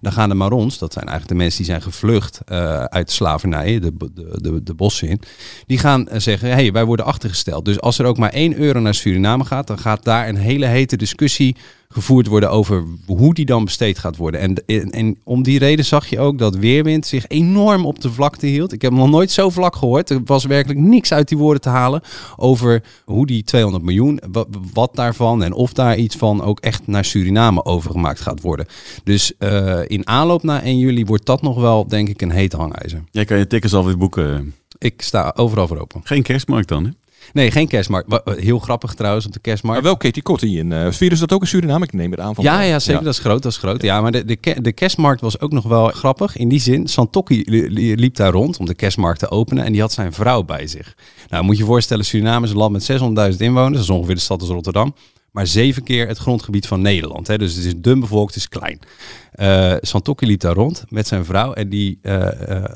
dan 0.00 0.12
gaan 0.12 0.28
de 0.28 0.34
Marons, 0.34 0.78
dat 0.78 0.92
zijn 0.92 1.06
eigenlijk 1.06 1.38
de 1.38 1.44
mensen 1.44 1.62
die 1.62 1.70
zijn 1.70 1.82
gevlucht 1.82 2.40
uh, 2.48 2.84
uit 2.84 3.10
slavernij, 3.10 3.78
de, 3.78 3.92
de, 4.40 4.62
de, 4.62 4.74
bossen 4.74 5.08
in, 5.08 5.20
die 5.66 5.78
gaan 5.78 6.06
zeggen, 6.12 6.48
hé, 6.48 6.54
hey, 6.54 6.72
wij 6.72 6.84
worden 6.84 7.06
achtergesteld. 7.06 7.64
Dus 7.64 7.80
als 7.80 7.98
er 7.98 8.06
ook 8.06 8.18
maar 8.18 8.32
1 8.32 8.56
euro 8.56 8.80
naar 8.80 8.94
Suriname 8.94 9.44
gaat, 9.44 9.66
dan 9.66 9.78
gaat 9.78 10.04
daar 10.04 10.28
een 10.28 10.36
hele 10.36 10.66
hete 10.66 10.96
discussie 10.96 11.56
gevoerd 11.94 12.26
worden 12.26 12.50
over 12.50 12.84
hoe 13.06 13.34
die 13.34 13.44
dan 13.44 13.64
besteed 13.64 13.98
gaat 13.98 14.16
worden. 14.16 14.40
En, 14.40 14.62
en, 14.66 14.90
en, 14.90 15.18
om 15.24 15.42
die 15.42 15.58
reden 15.58 15.84
zag 15.84 16.06
je 16.06 16.20
ook 16.20 16.38
dat 16.38 16.56
Weerwind 16.56 17.06
zich 17.06 17.24
enorm 17.28 17.86
op 17.86 18.00
de 18.00 18.12
vlakte 18.12 18.46
hield. 18.46 18.72
Ik 18.72 18.82
heb 18.82 18.92
nog 18.92 19.10
nooit 19.10 19.30
zo 19.30 19.50
vlak 19.50 19.76
gehoord. 19.76 20.10
Er 20.10 20.20
was 20.24 20.44
werkelijk 20.44 20.80
niks 20.80 21.12
uit 21.12 21.28
die 21.28 21.38
woorden 21.38 21.62
te 21.62 21.68
halen 21.68 22.02
over 22.36 22.82
hoe 23.04 23.26
die 23.26 23.44
200 23.44 23.84
miljoen, 23.84 24.20
wat, 24.30 24.48
wat 24.72 24.94
daarvan 24.94 25.42
en 25.42 25.52
of 25.52 25.72
daar 25.72 25.96
iets 25.96 26.16
van 26.16 26.42
ook 26.42 26.60
echt 26.60 26.86
naar 26.86 27.04
Suriname 27.04 27.64
overgemaakt 27.64 28.20
gaat 28.20 28.40
worden. 28.40 28.66
Dus 29.04 29.32
uh, 29.38 29.80
in 29.86 30.08
aanloop 30.08 30.42
naar 30.42 30.62
1 30.62 30.78
juli 30.78 31.04
wordt 31.04 31.26
dat 31.26 31.42
nog 31.42 31.60
wel, 31.60 31.88
denk 31.88 32.08
ik, 32.08 32.22
een 32.22 32.30
heet 32.30 32.52
hangijzer. 32.52 33.04
Jij 33.10 33.24
kan 33.24 33.38
je 33.38 33.46
tickets 33.46 33.74
alweer 33.74 33.98
boeken. 33.98 34.54
Ik 34.78 35.02
sta 35.02 35.32
overal 35.36 35.66
voor 35.66 35.78
open. 35.78 36.00
Geen 36.04 36.22
kerstmarkt 36.22 36.68
dan, 36.68 36.84
hè? 36.84 36.90
Nee, 37.32 37.50
geen 37.50 37.68
kerstmarkt. 37.68 38.20
Heel 38.24 38.58
grappig 38.58 38.94
trouwens 38.94 39.26
op 39.26 39.32
de 39.32 39.38
kerstmarkt. 39.38 39.82
Maar 39.82 39.90
wel 39.90 39.98
Katie 39.98 40.22
Kotti 40.22 40.58
in. 40.58 40.70
Uh, 40.70 40.90
vieren 40.90 41.18
ze 41.18 41.26
dat 41.26 41.36
ook 41.36 41.42
in 41.42 41.48
Suriname? 41.48 41.84
Ik 41.84 41.92
neem 41.92 42.10
het 42.10 42.20
aan 42.20 42.34
van. 42.34 42.44
Ja, 42.44 42.60
ja 42.60 42.78
zeker. 42.78 43.04
Dat 43.04 43.12
is 43.12 43.18
groot. 43.18 43.42
Dat 43.42 43.52
is 43.52 43.58
groot. 43.58 43.82
Ja, 43.82 44.00
maar 44.00 44.12
de, 44.12 44.24
de, 44.24 44.60
de 44.60 44.72
kerstmarkt 44.72 45.20
was 45.20 45.40
ook 45.40 45.52
nog 45.52 45.64
wel 45.64 45.86
grappig. 45.86 46.36
In 46.36 46.48
die 46.48 46.60
zin, 46.60 46.88
Santokki 46.88 47.42
liep 47.96 48.16
daar 48.16 48.32
rond 48.32 48.58
om 48.58 48.66
de 48.66 48.74
kerstmarkt 48.74 49.18
te 49.18 49.30
openen. 49.30 49.64
En 49.64 49.72
die 49.72 49.80
had 49.80 49.92
zijn 49.92 50.12
vrouw 50.12 50.42
bij 50.42 50.66
zich. 50.66 50.94
Nou, 51.28 51.44
moet 51.44 51.56
je 51.56 51.62
je 51.62 51.68
voorstellen, 51.68 52.04
Suriname 52.04 52.44
is 52.44 52.50
een 52.50 52.56
land 52.56 52.72
met 52.72 53.32
600.000 53.32 53.38
inwoners. 53.38 53.72
Dat 53.72 53.82
is 53.82 53.90
ongeveer 53.90 54.14
de 54.14 54.20
stad 54.20 54.40
als 54.40 54.50
Rotterdam. 54.50 54.94
Maar 55.30 55.46
zeven 55.46 55.82
keer 55.82 56.08
het 56.08 56.18
grondgebied 56.18 56.66
van 56.66 56.80
Nederland. 56.80 57.26
Hè. 57.26 57.38
Dus 57.38 57.54
het 57.54 57.64
is 57.64 57.72
dun 57.76 58.00
bevolkt, 58.00 58.34
het 58.34 58.42
is 58.42 58.48
klein. 58.48 58.78
Uh, 59.36 59.74
Santokki 59.80 60.26
liep 60.26 60.40
daar 60.40 60.54
rond 60.54 60.84
met 60.88 61.06
zijn 61.06 61.24
vrouw. 61.24 61.52
En 61.52 61.68
die 61.68 61.98
uh, 62.02 62.28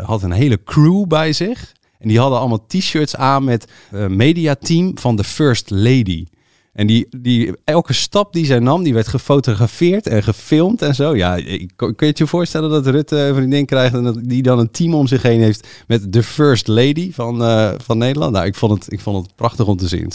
had 0.04 0.22
een 0.22 0.32
hele 0.32 0.62
crew 0.64 1.06
bij 1.06 1.32
zich. 1.32 1.72
En 1.98 2.08
die 2.08 2.18
hadden 2.18 2.38
allemaal 2.38 2.66
t-shirts 2.66 3.16
aan 3.16 3.44
met 3.44 3.72
uh, 3.92 4.06
mediateam 4.06 4.98
van 4.98 5.16
de 5.16 5.24
First 5.24 5.70
Lady. 5.70 6.26
En 6.72 6.86
die, 6.86 7.06
die, 7.16 7.52
elke 7.64 7.92
stap 7.92 8.32
die 8.32 8.44
zij 8.44 8.58
nam, 8.58 8.82
die 8.82 8.94
werd 8.94 9.08
gefotografeerd 9.08 10.06
en 10.06 10.22
gefilmd 10.22 10.82
en 10.82 10.94
zo. 10.94 11.16
Ja, 11.16 11.34
kun 11.76 11.94
je 11.96 12.04
het 12.06 12.18
je 12.18 12.26
voorstellen 12.26 12.70
dat 12.70 12.86
Rutte 12.86 13.16
een 13.16 13.34
vriendin 13.34 13.66
krijgt 13.66 13.94
en 13.94 14.02
dat 14.02 14.18
die 14.22 14.42
dan 14.42 14.58
een 14.58 14.70
team 14.70 14.94
om 14.94 15.06
zich 15.06 15.22
heen 15.22 15.40
heeft 15.40 15.68
met 15.86 16.12
de 16.12 16.22
First 16.22 16.66
Lady 16.66 17.12
van, 17.12 17.42
uh, 17.42 17.70
van 17.76 17.98
Nederland? 17.98 18.32
Nou, 18.32 18.46
ik 18.46 18.54
vond 18.54 18.72
het, 18.72 18.92
ik 18.92 19.00
vond 19.00 19.26
het 19.26 19.36
prachtig 19.36 19.66
om 19.66 19.76
te 19.76 19.88
zien. 19.88 20.10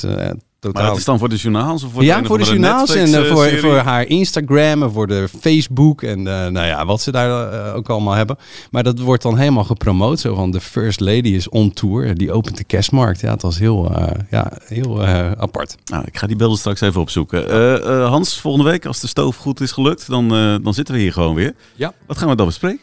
Totaal. 0.63 0.81
Maar 0.81 0.91
dat 0.91 0.99
is 0.99 1.05
dan 1.05 1.19
voor 1.19 1.29
de 1.29 1.35
journaals? 1.35 1.83
Of 1.83 1.91
voor 1.91 2.03
ja, 2.03 2.23
voor 2.23 2.37
de 2.37 2.43
journaals 2.43 2.95
en 2.95 3.09
uh, 3.09 3.31
voor, 3.31 3.49
voor 3.49 3.75
haar 3.75 4.07
Instagram 4.07 4.83
en 4.83 4.91
voor 4.91 5.07
de 5.07 5.27
Facebook 5.39 6.01
en 6.01 6.19
uh, 6.19 6.25
nou 6.25 6.65
ja, 6.65 6.85
wat 6.85 7.01
ze 7.01 7.11
daar 7.11 7.53
uh, 7.53 7.75
ook 7.75 7.89
allemaal 7.89 8.13
hebben. 8.13 8.37
Maar 8.71 8.83
dat 8.83 8.99
wordt 8.99 9.23
dan 9.23 9.37
helemaal 9.37 9.63
gepromoot. 9.63 10.19
Zo 10.19 10.35
van 10.35 10.51
de 10.51 10.61
First 10.61 10.99
Lady 10.99 11.29
is 11.29 11.49
on 11.49 11.73
tour. 11.73 12.15
Die 12.17 12.31
opent 12.31 12.57
de 12.57 12.63
kerstmarkt. 12.63 13.19
Ja, 13.19 13.31
het 13.31 13.41
was 13.41 13.59
heel, 13.59 13.91
ja, 14.29 14.51
heel 14.65 15.05
apart. 15.37 15.75
Nou, 15.85 16.03
ik 16.05 16.17
ga 16.17 16.27
die 16.27 16.35
beelden 16.35 16.57
straks 16.57 16.81
even 16.81 17.01
opzoeken. 17.01 18.07
Hans, 18.07 18.39
volgende 18.39 18.69
week 18.69 18.85
als 18.85 18.99
de 18.99 19.07
stoof 19.07 19.35
goed 19.35 19.61
is 19.61 19.71
gelukt, 19.71 20.07
dan, 20.07 20.29
dan 20.63 20.73
zitten 20.73 20.93
we 20.93 20.99
hier 20.99 21.13
gewoon 21.13 21.35
weer. 21.35 21.53
Ja. 21.75 21.93
Wat 22.07 22.17
gaan 22.17 22.29
we 22.29 22.35
dan 22.35 22.45
bespreken? 22.45 22.81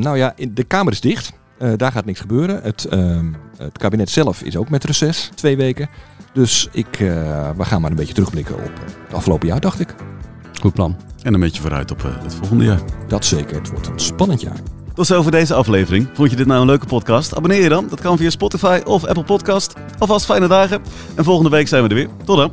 nou 0.00 0.16
ja, 0.16 0.34
de 0.50 0.64
kamer 0.64 0.92
is 0.92 1.00
dicht. 1.00 1.32
Daar 1.76 1.92
gaat 1.92 2.04
niks 2.04 2.20
gebeuren. 2.20 2.60
Het, 2.62 2.84
ehm, 2.84 3.26
het 3.56 3.78
kabinet 3.78 4.10
zelf 4.10 4.42
is 4.42 4.56
ook 4.56 4.68
met 4.68 4.84
reces, 4.84 5.30
twee 5.34 5.56
weken. 5.56 5.88
Dus 6.32 6.68
ik, 6.72 7.00
uh, 7.00 7.50
we 7.56 7.64
gaan 7.64 7.80
maar 7.80 7.90
een 7.90 7.96
beetje 7.96 8.14
terugblikken 8.14 8.54
op 8.54 8.70
het 9.04 9.14
afgelopen 9.14 9.48
jaar, 9.48 9.60
dacht 9.60 9.80
ik. 9.80 9.94
Goed 10.60 10.74
plan. 10.74 10.96
En 11.22 11.34
een 11.34 11.40
beetje 11.40 11.60
vooruit 11.60 11.90
op 11.90 12.02
uh, 12.02 12.22
het 12.22 12.34
volgende 12.34 12.64
jaar. 12.64 12.80
Dat 13.08 13.24
zeker. 13.24 13.56
Het 13.56 13.70
wordt 13.70 13.86
een 13.86 13.98
spannend 13.98 14.40
jaar. 14.40 14.56
Tot 14.94 15.06
zover 15.06 15.30
deze 15.30 15.54
aflevering. 15.54 16.08
Vond 16.12 16.30
je 16.30 16.36
dit 16.36 16.46
nou 16.46 16.60
een 16.60 16.66
leuke 16.66 16.86
podcast? 16.86 17.36
Abonneer 17.36 17.62
je 17.62 17.68
dan. 17.68 17.86
Dat 17.88 18.00
kan 18.00 18.16
via 18.16 18.30
Spotify 18.30 18.80
of 18.84 19.04
Apple 19.04 19.24
Podcast. 19.24 19.74
Alvast 19.98 20.24
fijne 20.24 20.48
dagen. 20.48 20.82
En 21.14 21.24
volgende 21.24 21.50
week 21.50 21.68
zijn 21.68 21.82
we 21.82 21.88
er 21.88 21.94
weer. 21.94 22.08
Tot 22.24 22.36
dan. 22.36 22.52